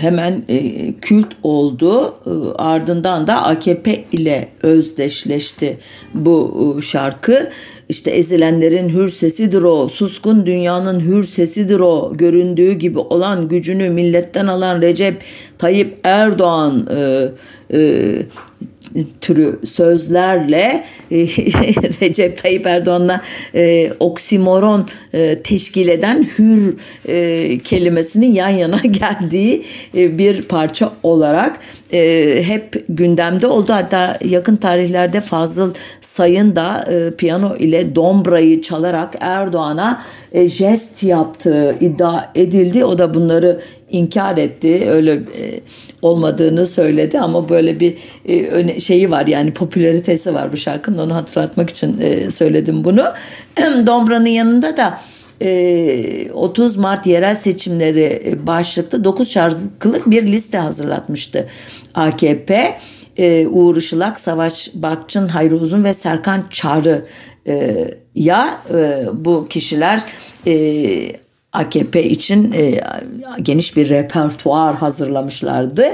hemen 0.00 0.44
e, 0.48 0.92
kült 1.00 1.28
oldu. 1.42 2.14
E, 2.26 2.62
ardından 2.62 3.26
da 3.26 3.42
AKP 3.42 4.04
ile 4.12 4.48
özdeşleşti 4.62 5.78
bu 6.14 6.78
şarkı. 6.82 7.50
İşte 7.88 8.10
ezilenlerin 8.10 8.88
hür 8.88 9.08
sesidir 9.08 9.62
o, 9.62 9.88
suskun 9.88 10.46
dünyanın 10.46 11.00
hür 11.00 11.24
sesidir 11.24 11.80
o, 11.80 12.12
göründüğü 12.14 12.72
gibi 12.72 12.98
olan 12.98 13.48
gücünü 13.48 13.90
milletten 13.90 14.46
alan 14.46 14.82
Recep 14.82 15.22
Tayyip 15.58 15.98
Erdoğan 16.04 16.88
e, 16.96 17.28
e, 17.74 18.22
türü 19.20 19.58
sözlerle 19.64 20.84
e, 21.10 21.16
Recep 22.00 22.42
Tayyip 22.42 22.66
Erdoğan'la 22.66 23.20
e, 23.54 23.92
oksimoron 24.00 24.88
e, 25.14 25.38
teşkil 25.44 25.88
eden 25.88 26.26
hür 26.38 26.76
e, 27.08 27.58
kelimesinin 27.58 28.32
yan 28.32 28.48
yana 28.48 28.80
geldiği 28.86 29.64
e, 29.96 30.18
bir 30.18 30.42
parça 30.42 30.92
olarak 31.02 31.58
e, 31.92 32.42
hep 32.46 32.84
gündemde 32.88 33.46
oldu. 33.46 33.72
Hatta 33.72 34.18
yakın 34.24 34.56
tarihlerde 34.56 35.20
Fazıl 35.20 35.74
Sayın 36.00 36.56
da 36.56 36.84
e, 36.90 37.16
piyano 37.16 37.56
ile 37.56 37.94
dombrayı 37.94 38.62
çalarak 38.62 39.14
Erdoğan'a 39.20 40.02
e, 40.32 40.48
jest 40.48 41.02
yaptığı 41.02 41.70
iddia 41.80 42.24
edildi. 42.34 42.84
O 42.84 42.98
da 42.98 43.14
bunları 43.14 43.60
inkar 43.94 44.36
etti. 44.36 44.86
Öyle 44.90 45.12
e, 45.12 45.60
olmadığını 46.02 46.66
söyledi 46.66 47.20
ama 47.20 47.48
böyle 47.48 47.80
bir 47.80 47.94
e, 48.28 48.80
şeyi 48.80 49.10
var 49.10 49.26
yani 49.26 49.54
popülaritesi 49.54 50.34
var 50.34 50.52
bu 50.52 50.56
şarkının. 50.56 50.98
Onu 50.98 51.14
hatırlatmak 51.14 51.70
için 51.70 52.00
e, 52.00 52.30
söyledim 52.30 52.84
bunu. 52.84 53.04
Dombra'nın 53.86 54.26
yanında 54.26 54.76
da 54.76 54.98
30 56.34 56.76
Mart 56.76 57.06
yerel 57.06 57.34
seçimleri 57.34 58.38
başlıklı 58.46 59.04
9 59.04 59.30
şarkılık 59.30 60.10
bir 60.10 60.22
liste 60.32 60.58
hazırlatmıştı 60.58 61.48
AKP. 61.94 62.78
Uğur 63.50 63.76
Işılak, 63.76 64.20
Savaş 64.20 64.70
Barkçın, 64.74 65.28
Hayri 65.28 65.54
Uzun 65.54 65.84
ve 65.84 65.94
Serkan 65.94 66.44
Çağrı 66.50 67.04
ya 68.14 68.60
bu 69.12 69.46
kişiler 69.48 70.00
AKP 71.54 72.04
için 72.04 72.52
e, 72.52 72.80
geniş 73.42 73.76
bir 73.76 73.90
repertuar 73.90 74.74
hazırlamışlardı. 74.74 75.84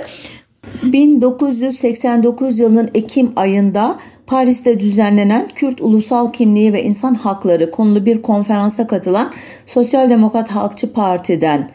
1989 0.83 2.59
yılının 2.59 2.91
Ekim 2.95 3.33
ayında 3.37 3.97
Paris'te 4.27 4.81
düzenlenen 4.81 5.49
Kürt 5.55 5.81
Ulusal 5.81 6.33
Kimliği 6.33 6.73
ve 6.73 6.83
İnsan 6.83 7.15
Hakları 7.15 7.71
konulu 7.71 8.07
bir 8.07 8.23
konferansa 8.23 8.87
katılan 8.87 9.33
Sosyal 9.67 10.11
Demokrat 10.11 10.51
Halkçı 10.51 10.93
Parti'den 10.93 11.71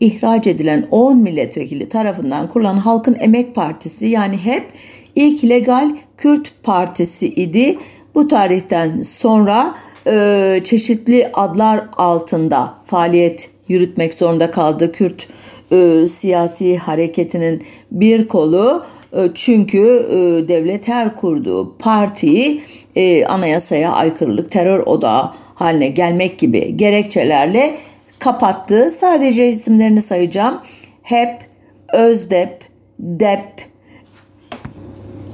ihraç 0.00 0.46
edilen 0.46 0.86
10 0.90 1.18
milletvekili 1.18 1.88
tarafından 1.88 2.48
kurulan 2.48 2.78
Halkın 2.78 3.16
Emek 3.20 3.54
Partisi 3.54 4.06
yani 4.06 4.36
hep 4.36 4.72
ilk 5.14 5.44
legal 5.44 5.96
Kürt 6.16 6.62
partisi 6.62 7.28
idi. 7.28 7.78
Bu 8.14 8.28
tarihten 8.28 9.02
sonra 9.02 9.74
e, 10.08 10.60
çeşitli 10.64 11.30
adlar 11.32 11.84
altında 11.96 12.74
faaliyet 12.84 13.50
yürütmek 13.68 14.14
zorunda 14.14 14.50
kaldı 14.50 14.92
Kürt 14.92 15.28
e, 15.72 16.08
siyasi 16.08 16.76
hareketinin 16.76 17.62
bir 17.90 18.28
kolu 18.28 18.82
e, 19.12 19.30
çünkü 19.34 20.06
e, 20.10 20.48
devlet 20.48 20.88
her 20.88 21.16
kurduğu 21.16 21.76
partiyi 21.78 22.62
e, 22.96 23.26
anayasaya 23.26 23.92
aykırılık 23.92 24.50
terör 24.50 24.80
odağı 24.86 25.32
haline 25.54 25.88
gelmek 25.88 26.38
gibi 26.38 26.76
gerekçelerle 26.76 27.78
kapattı. 28.18 28.90
Sadece 28.90 29.48
isimlerini 29.48 30.02
sayacağım. 30.02 30.60
HEP, 31.02 31.48
Özdep, 31.92 32.64
DEP, 32.98 33.68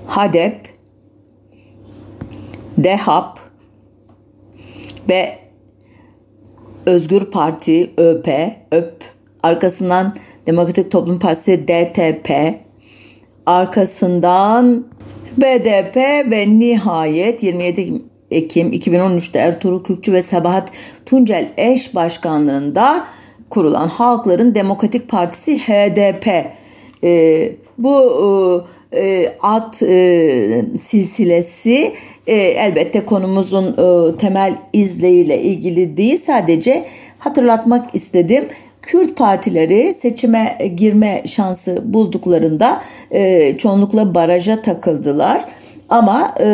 HADEP, 0.06 0.68
DEHAP, 2.78 3.43
ve 5.08 5.38
Özgür 6.86 7.24
Parti 7.24 7.90
ÖP, 7.96 8.28
ÖP, 8.72 8.92
arkasından 9.42 10.14
Demokratik 10.46 10.90
Toplum 10.90 11.18
Partisi 11.18 11.68
DTP, 11.68 12.30
arkasından 13.46 14.86
BDP 15.36 15.96
ve 16.30 16.58
nihayet 16.58 17.42
27 17.42 18.02
Ekim 18.30 18.72
2013'te 18.72 19.38
Ertuğrul 19.38 19.84
Kürkçü 19.84 20.12
ve 20.12 20.22
Sabahat 20.22 20.70
Tuncel 21.06 21.52
eş 21.56 21.94
başkanlığında 21.94 23.06
kurulan 23.50 23.88
Halkların 23.88 24.54
Demokratik 24.54 25.08
Partisi 25.08 25.58
HDP. 25.58 26.46
Ee, 27.04 27.52
bu 27.78 27.92
e, 27.92 28.83
at 29.42 29.82
e, 29.82 30.64
silsilesi 30.80 31.92
e, 32.26 32.34
elbette 32.36 33.06
konumuzun 33.06 33.66
e, 33.66 34.16
temel 34.16 34.54
izleyiyle 34.72 35.42
ilgili 35.42 35.96
değil 35.96 36.18
sadece 36.18 36.84
hatırlatmak 37.18 37.94
istedim. 37.94 38.48
Kürt 38.82 39.16
partileri 39.16 39.94
seçime 39.94 40.58
girme 40.76 41.22
şansı 41.26 41.94
bulduklarında 41.94 42.82
e, 43.10 43.56
çoğunlukla 43.58 44.14
baraja 44.14 44.62
takıldılar. 44.62 45.44
Ama 45.88 46.34
e, 46.40 46.46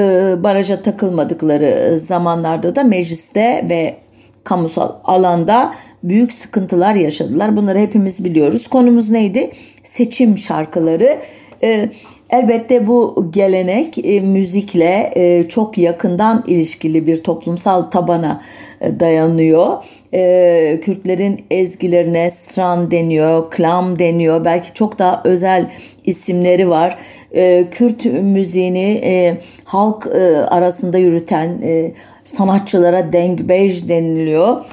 baraja 0.43 0.83
takılmadıkları 0.83 1.99
zamanlarda 1.99 2.77
da 2.77 2.85
mecliste 2.85 3.67
ve 3.71 3.97
kamusal 4.45 4.93
alanda 5.05 5.75
büyük 6.03 6.33
sıkıntılar 6.33 6.95
yaşadılar. 6.95 7.57
Bunları 7.57 7.79
hepimiz 7.79 8.25
biliyoruz. 8.25 8.69
Konumuz 8.69 9.11
neydi? 9.11 9.51
Seçim 9.85 10.39
şarkıları. 10.39 11.19
E, 11.63 11.89
Elbette 12.31 12.87
bu 12.87 13.27
gelenek 13.31 13.99
e, 13.99 14.21
müzikle 14.21 15.13
e, 15.17 15.49
çok 15.49 15.79
yakından 15.79 16.45
ilişkili 16.47 17.07
bir 17.07 17.23
toplumsal 17.23 17.83
tabana 17.83 18.43
e, 18.81 19.01
dayanıyor. 19.01 19.85
E, 20.15 20.81
Kürtlerin 20.83 21.45
ezgilerine 21.51 22.31
stran 22.31 22.91
deniyor, 22.91 23.51
klam 23.51 23.99
deniyor. 23.99 24.45
Belki 24.45 24.75
çok 24.75 24.99
daha 24.99 25.23
özel 25.25 25.71
isimleri 26.05 26.69
var. 26.69 26.99
E, 27.33 27.67
Kürt 27.71 28.05
müziğini 28.05 29.01
e, 29.05 29.39
halk 29.65 30.07
e, 30.07 30.37
arasında 30.37 30.99
yürüten 30.99 31.49
e, 31.63 31.93
sanatçılara 32.25 33.13
dengbej 33.13 33.89
deniliyor. 33.89 34.65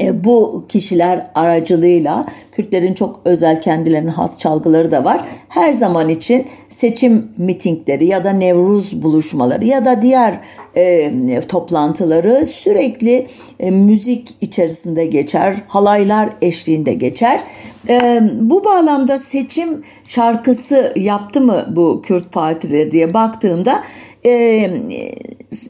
E, 0.00 0.24
bu 0.24 0.64
kişiler 0.68 1.26
aracılığıyla 1.34 2.26
Kürtlerin 2.58 2.94
çok 2.94 3.20
özel 3.24 3.60
kendilerine 3.60 4.10
has 4.10 4.38
çalgıları 4.38 4.90
da 4.90 5.04
var. 5.04 5.28
Her 5.48 5.72
zaman 5.72 6.08
için 6.08 6.46
seçim 6.68 7.28
mitingleri 7.36 8.06
ya 8.06 8.24
da 8.24 8.32
Nevruz 8.32 9.02
buluşmaları 9.02 9.64
ya 9.64 9.84
da 9.84 10.02
diğer 10.02 10.40
e, 10.76 11.40
toplantıları 11.48 12.46
sürekli 12.46 13.26
e, 13.60 13.70
müzik 13.70 14.28
içerisinde 14.40 15.06
geçer, 15.06 15.54
halaylar 15.68 16.28
eşliğinde 16.42 16.94
geçer. 16.94 17.40
E, 17.88 18.20
bu 18.40 18.64
bağlamda 18.64 19.18
seçim 19.18 19.82
şarkısı 20.04 20.92
yaptı 20.96 21.40
mı 21.40 21.66
bu 21.76 22.02
Kürt 22.02 22.32
partileri 22.32 22.92
diye 22.92 23.14
baktığımda 23.14 23.82
e, 24.24 24.70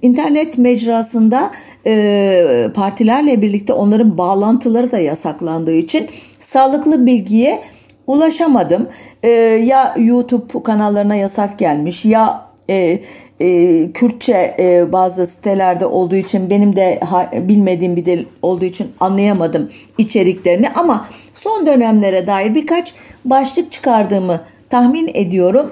internet 0.03 0.59
mecrasında 0.59 1.51
e, 1.87 2.69
partilerle 2.75 3.43
birlikte 3.43 3.73
onların 3.73 4.19
bağlantıları 4.19 4.93
da 4.93 4.99
yasaklandığı 4.99 5.75
için 5.75 6.07
sağlıklı 6.41 7.07
bilgiye 7.07 7.63
ulaşamadım. 8.07 8.89
E, 9.23 9.31
ya 9.31 9.95
YouTube 9.99 10.63
kanallarına 10.63 11.15
yasak 11.15 11.59
gelmiş 11.59 12.05
ya 12.05 12.49
e, 12.71 13.01
e, 13.41 13.93
Kürtçe 13.93 14.57
e, 14.59 14.93
bazı 14.93 15.27
sitelerde 15.27 15.87
olduğu 15.87 16.17
için 16.17 16.51
benim 16.51 16.77
de 16.77 17.01
ha, 17.01 17.31
bilmediğim 17.33 17.97
bir 17.97 18.05
dil 18.05 18.25
olduğu 18.43 18.65
için 18.65 18.89
anlayamadım 19.01 19.71
içeriklerini 19.99 20.69
ama 20.71 21.07
son 21.35 21.67
dönemlere 21.67 22.27
dair 22.27 22.55
birkaç 22.55 22.95
başlık 23.25 23.73
çıkardığımı 23.73 24.41
tahmin 24.71 25.11
ediyorum. 25.15 25.71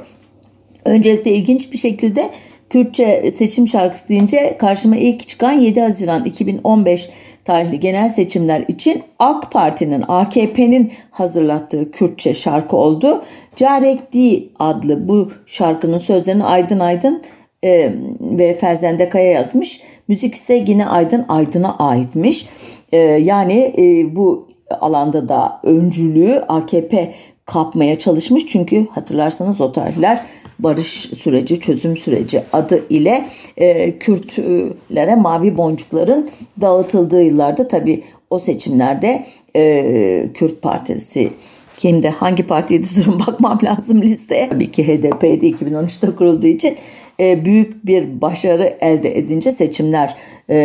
Öncelikle 0.85 1.31
ilginç 1.31 1.73
bir 1.73 1.79
şekilde 1.79 2.31
Kürtçe 2.71 3.31
seçim 3.31 3.69
şarkısı 3.69 4.09
deyince 4.09 4.57
karşıma 4.59 4.97
ilk 4.97 5.29
çıkan 5.29 5.53
7 5.53 5.81
Haziran 5.81 6.25
2015 6.25 7.11
tarihli 7.47 7.81
genel 7.81 8.09
seçimler 8.09 8.65
için 8.69 9.03
AK 9.19 9.53
Parti'nin, 9.53 10.05
AKP'nin 10.09 10.93
hazırlattığı 11.11 11.91
Kürtçe 11.91 12.35
şarkı 12.35 12.77
oldu. 12.77 13.23
Carek 13.57 14.13
Di 14.13 14.49
adlı 14.59 15.09
bu 15.09 15.29
şarkının 15.47 15.99
sözlerini 15.99 16.45
Aydın 16.45 16.79
Aydın 16.79 17.23
e, 17.65 17.93
ve 18.21 18.55
Ferzende 18.55 19.09
Kaya 19.09 19.33
yazmış. 19.33 19.81
Müzik 20.09 20.35
ise 20.35 20.65
yine 20.67 20.87
Aydın 20.87 21.25
Aydın'a 21.29 21.77
aitmiş. 21.79 22.49
E, 22.93 22.99
yani 22.99 23.75
e, 23.79 24.17
bu 24.17 24.49
alanda 24.81 25.29
da 25.29 25.61
öncülüğü 25.63 26.45
AKP 26.49 27.15
kapmaya 27.45 27.99
çalışmış. 27.99 28.47
Çünkü 28.47 28.87
hatırlarsanız 28.91 29.61
o 29.61 29.73
tarihler 29.73 30.21
barış 30.59 31.11
süreci, 31.15 31.61
çözüm 31.61 31.97
süreci 31.97 32.43
adı 32.53 32.87
ile 32.91 33.29
e, 33.57 33.99
Kürtlere 33.99 35.15
mavi 35.15 35.57
boncukların 35.57 36.29
dağıtıldığı 36.61 37.23
yıllarda 37.23 37.69
tabi 37.69 38.03
o 38.31 38.39
seçimlerde 38.39 39.25
e, 39.57 40.29
Kürt 40.35 40.63
Partisi 40.63 41.31
kimde 41.79 42.11
hangi 42.11 42.47
partiydi 42.47 42.87
durun 42.97 43.19
bakmam 43.27 43.59
lazım 43.65 44.03
listeye. 44.03 44.49
Tabii 44.49 44.71
ki 44.71 44.89
HDP'de 44.89 45.51
2013'te 45.51 46.11
kurulduğu 46.11 46.47
için 46.47 46.77
e, 47.21 47.45
büyük 47.45 47.87
bir 47.87 48.21
başarı 48.21 48.77
elde 48.81 49.19
edince 49.19 49.53
seçimler 49.53 50.15
e, 50.51 50.57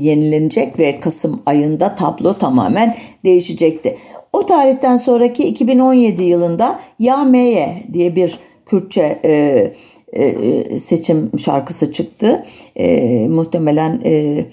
yenilenecek 0.00 0.78
ve 0.78 1.00
Kasım 1.00 1.42
ayında 1.46 1.94
tablo 1.94 2.34
tamamen 2.34 2.96
değişecekti. 3.24 3.96
O 4.32 4.46
tarihten 4.46 4.96
sonraki 4.96 5.44
2017 5.44 6.22
yılında 6.22 6.80
Ya 6.98 7.24
Meye 7.24 7.82
diye 7.92 8.16
bir 8.16 8.38
Kürtçe 8.66 9.20
e, 9.24 9.72
e, 10.12 10.78
seçim 10.78 11.30
şarkısı 11.38 11.92
çıktı. 11.92 12.44
E, 12.76 13.28
muhtemelen 13.28 14.00
e, 14.04 14.44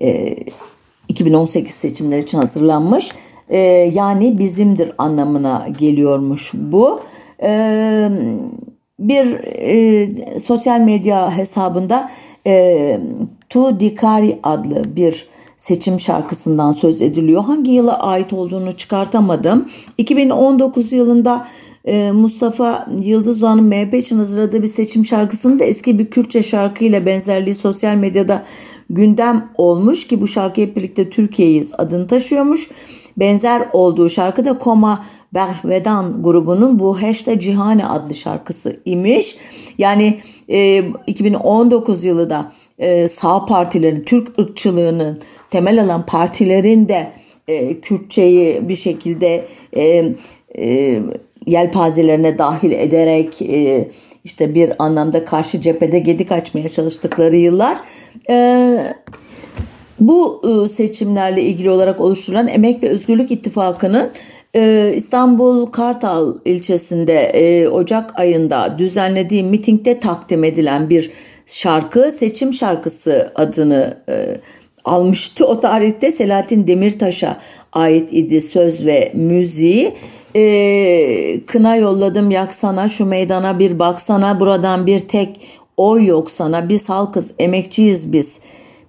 e, 0.00 0.36
2018 1.08 1.74
seçimleri 1.74 2.20
için 2.20 2.38
hazırlanmış. 2.38 3.12
E, 3.48 3.58
yani 3.94 4.38
bizimdir 4.38 4.92
anlamına 4.98 5.68
geliyormuş 5.78 6.52
bu. 6.54 7.00
E, 7.42 8.08
bir 8.98 9.34
e, 9.44 10.38
sosyal 10.38 10.80
medya 10.80 11.36
hesabında 11.36 12.10
e, 12.46 13.00
Tu 13.50 13.80
Dikari 13.80 14.38
adlı 14.42 14.96
bir 14.96 15.28
seçim 15.56 16.00
şarkısından 16.00 16.72
söz 16.72 17.02
ediliyor. 17.02 17.44
Hangi 17.44 17.70
yıla 17.70 17.98
ait 17.98 18.32
olduğunu 18.32 18.76
çıkartamadım. 18.76 19.68
2019 19.98 20.92
yılında 20.92 21.46
Mustafa 22.12 22.88
Yıldız 23.00 23.40
Doğan'ın 23.40 23.64
MHP 23.64 23.94
için 23.94 24.18
hazırladığı 24.18 24.62
bir 24.62 24.68
seçim 24.68 25.04
şarkısının 25.04 25.58
da 25.58 25.64
eski 25.64 25.98
bir 25.98 26.10
Kürtçe 26.10 26.42
şarkıyla 26.42 27.06
benzerliği 27.06 27.54
sosyal 27.54 27.94
medyada 27.94 28.44
gündem 28.90 29.50
olmuş 29.54 30.06
ki 30.06 30.20
bu 30.20 30.26
şarkı 30.26 30.60
hep 30.60 30.76
birlikte 30.76 31.10
Türkiye'yiz 31.10 31.72
adını 31.78 32.06
taşıyormuş. 32.06 32.70
Benzer 33.16 33.68
olduğu 33.72 34.08
şarkı 34.08 34.44
da 34.44 34.58
Koma 34.58 35.04
Berhvedan 35.34 36.22
grubunun 36.22 36.78
bu 36.78 37.00
Heşte 37.00 37.40
Cihane 37.40 37.86
adlı 37.86 38.14
şarkısı 38.14 38.80
imiş. 38.84 39.36
Yani 39.78 40.20
e, 40.48 40.84
2019 41.06 42.04
yılı 42.04 42.30
da 42.30 42.52
e, 42.78 43.08
sağ 43.08 43.44
partilerin, 43.44 44.04
Türk 44.04 44.38
ırkçılığının 44.38 45.20
temel 45.50 45.82
alan 45.82 46.06
partilerin 46.06 46.88
de 46.88 47.12
e, 47.48 47.80
Kürtçeyi 47.80 48.68
bir 48.68 48.76
şekilde 48.76 49.48
e, 49.76 50.14
e, 50.58 51.02
yelpazelerine 51.48 52.38
dahil 52.38 52.72
ederek 52.72 53.42
e, 53.42 53.88
işte 54.24 54.54
bir 54.54 54.72
anlamda 54.78 55.24
karşı 55.24 55.60
cephede 55.60 55.98
gedik 55.98 56.32
açmaya 56.32 56.68
çalıştıkları 56.68 57.36
yıllar. 57.36 57.78
E, 58.30 58.78
bu 60.00 60.42
e, 60.44 60.68
seçimlerle 60.68 61.42
ilgili 61.42 61.70
olarak 61.70 62.00
oluşturulan 62.00 62.48
Emek 62.48 62.82
ve 62.82 62.88
Özgürlük 62.88 63.30
İttifakı'nın 63.30 64.10
İstanbul 64.94 65.66
Kartal 65.66 66.34
ilçesinde 66.44 67.68
Ocak 67.72 68.20
ayında 68.20 68.78
düzenlediği 68.78 69.42
mitingde 69.42 70.00
takdim 70.00 70.44
edilen 70.44 70.90
bir 70.90 71.10
şarkı 71.46 72.12
seçim 72.12 72.52
şarkısı 72.52 73.32
adını 73.34 73.98
almıştı. 74.84 75.46
O 75.46 75.60
tarihte 75.60 76.12
Selahattin 76.12 76.66
Demirtaş'a 76.66 77.40
ait 77.72 78.12
idi 78.12 78.40
söz 78.40 78.86
ve 78.86 79.12
müziği 79.14 79.94
e, 80.36 81.40
kına 81.46 81.76
yolladım 81.76 82.30
yaksana 82.30 82.88
şu 82.88 83.06
meydana 83.06 83.58
bir 83.58 83.78
baksana 83.78 84.40
buradan 84.40 84.86
bir 84.86 85.00
tek 85.00 85.40
oy 85.76 86.06
yok 86.06 86.30
sana. 86.30 86.68
Biz 86.68 86.88
halkız 86.88 87.34
emekçiyiz 87.38 88.12
biz. 88.12 88.40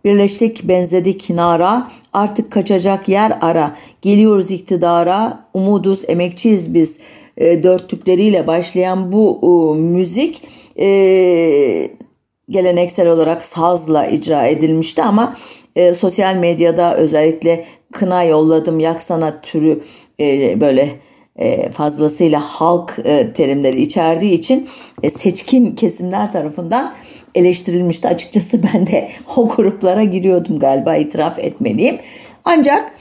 Birleştik 0.05 0.63
benzedik 0.63 1.29
nara. 1.29 1.87
Artık 2.13 2.51
kaçacak 2.51 3.09
yer 3.09 3.37
ara. 3.41 3.75
Geliyoruz 4.01 4.51
iktidara. 4.51 5.45
Umuduz 5.53 6.03
emekçiyiz 6.07 6.73
biz. 6.73 6.99
E, 7.37 7.63
dörtlükleriyle 7.63 8.47
başlayan 8.47 9.11
bu 9.11 9.39
e, 9.43 9.79
müzik 9.79 10.41
e, 10.79 10.87
geleneksel 12.49 13.07
olarak 13.07 13.43
sazla 13.43 14.05
icra 14.05 14.47
edilmişti 14.47 15.03
ama 15.03 15.35
e, 15.75 15.93
sosyal 15.93 16.35
medyada 16.35 16.95
özellikle 16.95 17.65
kına 17.91 18.23
yolladım 18.23 18.79
yaksana 18.79 19.41
türü 19.41 19.81
e, 20.19 20.59
böyle 20.61 20.89
fazlasıyla 21.71 22.39
halk 22.39 22.99
e, 23.03 23.33
terimleri 23.33 23.81
içerdiği 23.81 24.33
için 24.33 24.67
e, 25.03 25.09
seçkin 25.09 25.75
kesimler 25.75 26.31
tarafından 26.31 26.93
eleştirilmişti. 27.35 28.07
Açıkçası 28.07 28.63
ben 28.73 28.87
de 28.87 29.09
o 29.37 29.49
gruplara 29.49 30.03
giriyordum 30.03 30.59
galiba 30.59 30.95
itiraf 30.95 31.39
etmeliyim. 31.39 31.97
Ancak 32.45 32.91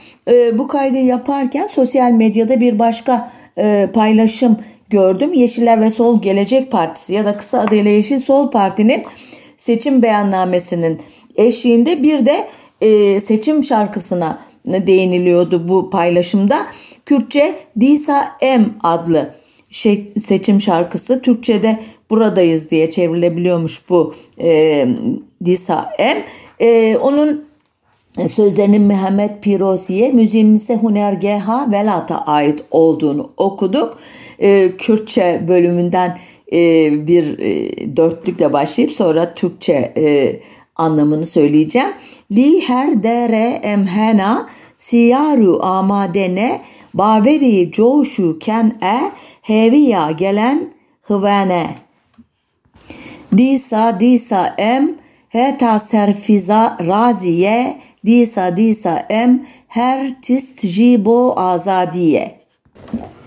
bu 0.53 0.67
kaydı 0.67 0.97
yaparken 0.97 1.67
sosyal 1.67 2.11
medyada 2.11 2.59
bir 2.59 2.79
başka 2.79 3.31
paylaşım 3.93 4.57
gördüm. 4.89 5.33
Yeşiller 5.33 5.81
ve 5.81 5.89
Sol 5.89 6.21
Gelecek 6.21 6.71
Partisi 6.71 7.13
ya 7.13 7.25
da 7.25 7.37
kısa 7.37 7.59
adıyla 7.59 7.91
Yeşil 7.91 8.19
Sol 8.19 8.51
Parti'nin 8.51 9.03
seçim 9.57 10.01
beyannamesinin 10.01 11.01
eşliğinde 11.35 12.03
bir 12.03 12.25
de 12.25 12.47
seçim 13.19 13.63
şarkısına 13.63 14.39
değiniliyordu 14.65 15.67
bu 15.67 15.89
paylaşımda. 15.89 16.65
Kürtçe 17.09 17.55
Disa 17.79 18.37
M 18.41 18.65
adlı 18.83 19.33
şey, 19.69 20.13
seçim 20.19 20.61
şarkısı 20.61 21.21
Türkçe'de 21.21 21.79
buradayız 22.09 22.71
diye 22.71 22.91
çevrilebiliyormuş 22.91 23.89
bu 23.89 24.13
e, 24.41 24.87
Disa 25.45 25.89
M. 25.99 26.25
E, 26.59 26.97
onun 26.97 27.45
sözlerinin 28.27 28.81
Mehmet 28.81 29.43
Pirosi'ye, 29.43 30.11
müziğinin 30.11 30.55
ise 30.55 30.75
Hunergeha 30.75 31.71
Velat'a 31.71 32.17
ait 32.17 32.63
olduğunu 32.71 33.31
okuduk. 33.37 33.99
E, 34.39 34.77
Kürtçe 34.77 35.45
bölümünden 35.47 36.17
e, 36.53 36.57
bir 37.07 37.39
e, 37.39 37.95
dörtlükle 37.97 38.53
başlayıp 38.53 38.91
sonra 38.91 39.33
Türkçe 39.33 39.93
e, 39.97 40.39
anlamını 40.75 41.25
söyleyeceğim. 41.25 41.89
Li 42.31 42.61
her 42.61 43.03
dere 43.03 43.59
emhena 43.63 44.49
siyaru 44.77 45.63
amadene 45.63 46.61
baveri 46.93 47.71
coşu 47.71 48.39
ken 48.39 48.77
e 48.81 49.11
heviya 49.41 50.11
gelen 50.11 50.73
hıvene. 51.01 51.67
Disa 53.37 53.99
disa 53.99 54.55
em 54.57 54.95
heta 55.29 55.79
serfiza 55.79 56.77
raziye 56.87 57.77
disa 58.05 58.57
disa 58.57 59.05
em 59.09 59.45
her 59.67 60.21
tist 60.21 60.67
jibo 60.67 61.33
azadiye. 61.37 62.39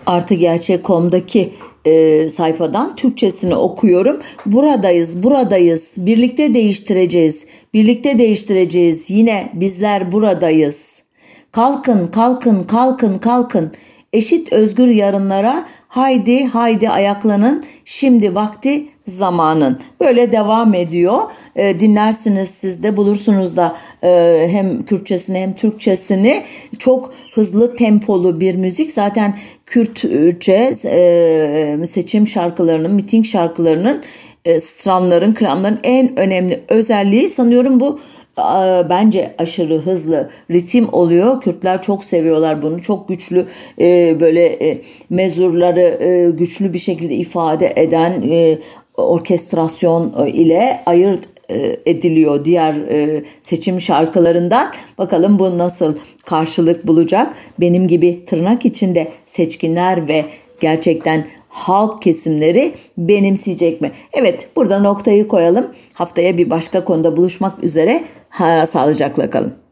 Artı 0.07 0.35
Gerçek.com'daki 0.35 1.53
e, 1.85 2.29
sayfadan 2.31 2.97
Türkçesini 2.97 3.55
okuyorum. 3.55 4.21
Buradayız, 4.47 5.23
buradayız. 5.23 5.95
Birlikte 5.97 6.55
değiştireceğiz. 6.55 7.47
Birlikte 7.75 8.19
değiştireceğiz. 8.19 9.11
Yine 9.11 9.51
bizler 9.55 10.13
buradayız. 10.13 11.02
Kalkın, 11.53 12.07
kalkın, 12.07 12.63
kalkın, 12.63 13.19
kalkın. 13.19 13.73
Eşit 14.13 14.53
özgür 14.53 14.89
yarınlara 14.89 15.67
haydi 15.89 16.45
haydi 16.45 16.89
ayaklanın. 16.89 17.65
Şimdi 17.85 18.35
vakti 18.35 18.85
zamanın. 19.07 19.79
Böyle 20.01 20.33
devam 20.33 20.75
ediyor. 20.75 21.19
E, 21.57 21.81
dinlersiniz 21.81 22.51
siz 22.51 22.83
de 22.83 22.97
bulursunuz 22.97 23.57
da 23.57 23.77
e, 24.03 24.47
hem 24.51 24.85
Kürtçesini 24.85 25.39
hem 25.39 25.55
Türkçesini. 25.55 26.45
Çok 26.79 27.15
hızlı 27.35 27.77
tempolu 27.77 28.41
bir 28.41 28.55
müzik. 28.55 28.93
Zaten 28.93 29.39
Kürtçe 29.67 30.73
e, 30.85 31.87
seçim 31.87 32.27
şarkılarının, 32.27 32.95
miting 32.95 33.27
şarkılarının 33.27 34.03
e, 34.45 34.61
stranların, 34.61 35.35
klamların 35.35 35.79
en 35.83 36.19
önemli 36.19 36.65
özelliği 36.69 37.29
sanıyorum 37.29 37.81
bu 37.81 38.01
bence 38.89 39.35
aşırı 39.39 39.79
hızlı 39.79 40.31
ritim 40.51 40.89
oluyor. 40.93 41.41
Kürtler 41.41 41.83
çok 41.83 42.05
seviyorlar 42.05 42.63
bunu. 42.63 42.83
Çok 42.83 43.09
güçlü 43.09 43.47
e, 43.81 44.21
böyle 44.21 44.47
e, 44.47 44.81
mezurları 45.11 46.05
e, 46.05 46.31
güçlü 46.31 46.73
bir 46.73 46.79
şekilde 46.79 47.15
ifade 47.15 47.73
eden 47.77 48.23
orkestrasyon 48.97 50.27
ile 50.27 50.81
ayırt 50.87 51.29
ediliyor 51.87 52.45
diğer 52.45 52.75
seçim 53.41 53.81
şarkılarından. 53.81 54.73
Bakalım 54.99 55.39
bu 55.39 55.59
nasıl 55.59 55.97
karşılık 56.25 56.87
bulacak? 56.87 57.35
Benim 57.61 57.89
gibi 57.89 58.25
tırnak 58.25 58.65
içinde 58.65 59.09
seçkinler 59.27 60.09
ve 60.09 60.25
gerçekten 60.61 61.27
halk 61.53 62.03
kesimleri 62.03 62.75
benimseyecek 62.99 63.81
mi? 63.81 63.93
Evet 64.13 64.49
burada 64.57 64.79
noktayı 64.79 65.29
koyalım. 65.29 65.67
Haftaya 65.95 66.39
bir 66.39 66.51
başka 66.51 66.85
konuda 66.85 67.17
buluşmak 67.17 67.65
üzere. 67.65 68.05
Ha, 68.29 68.67
sağlıcakla 68.67 69.31
kalın. 69.31 69.55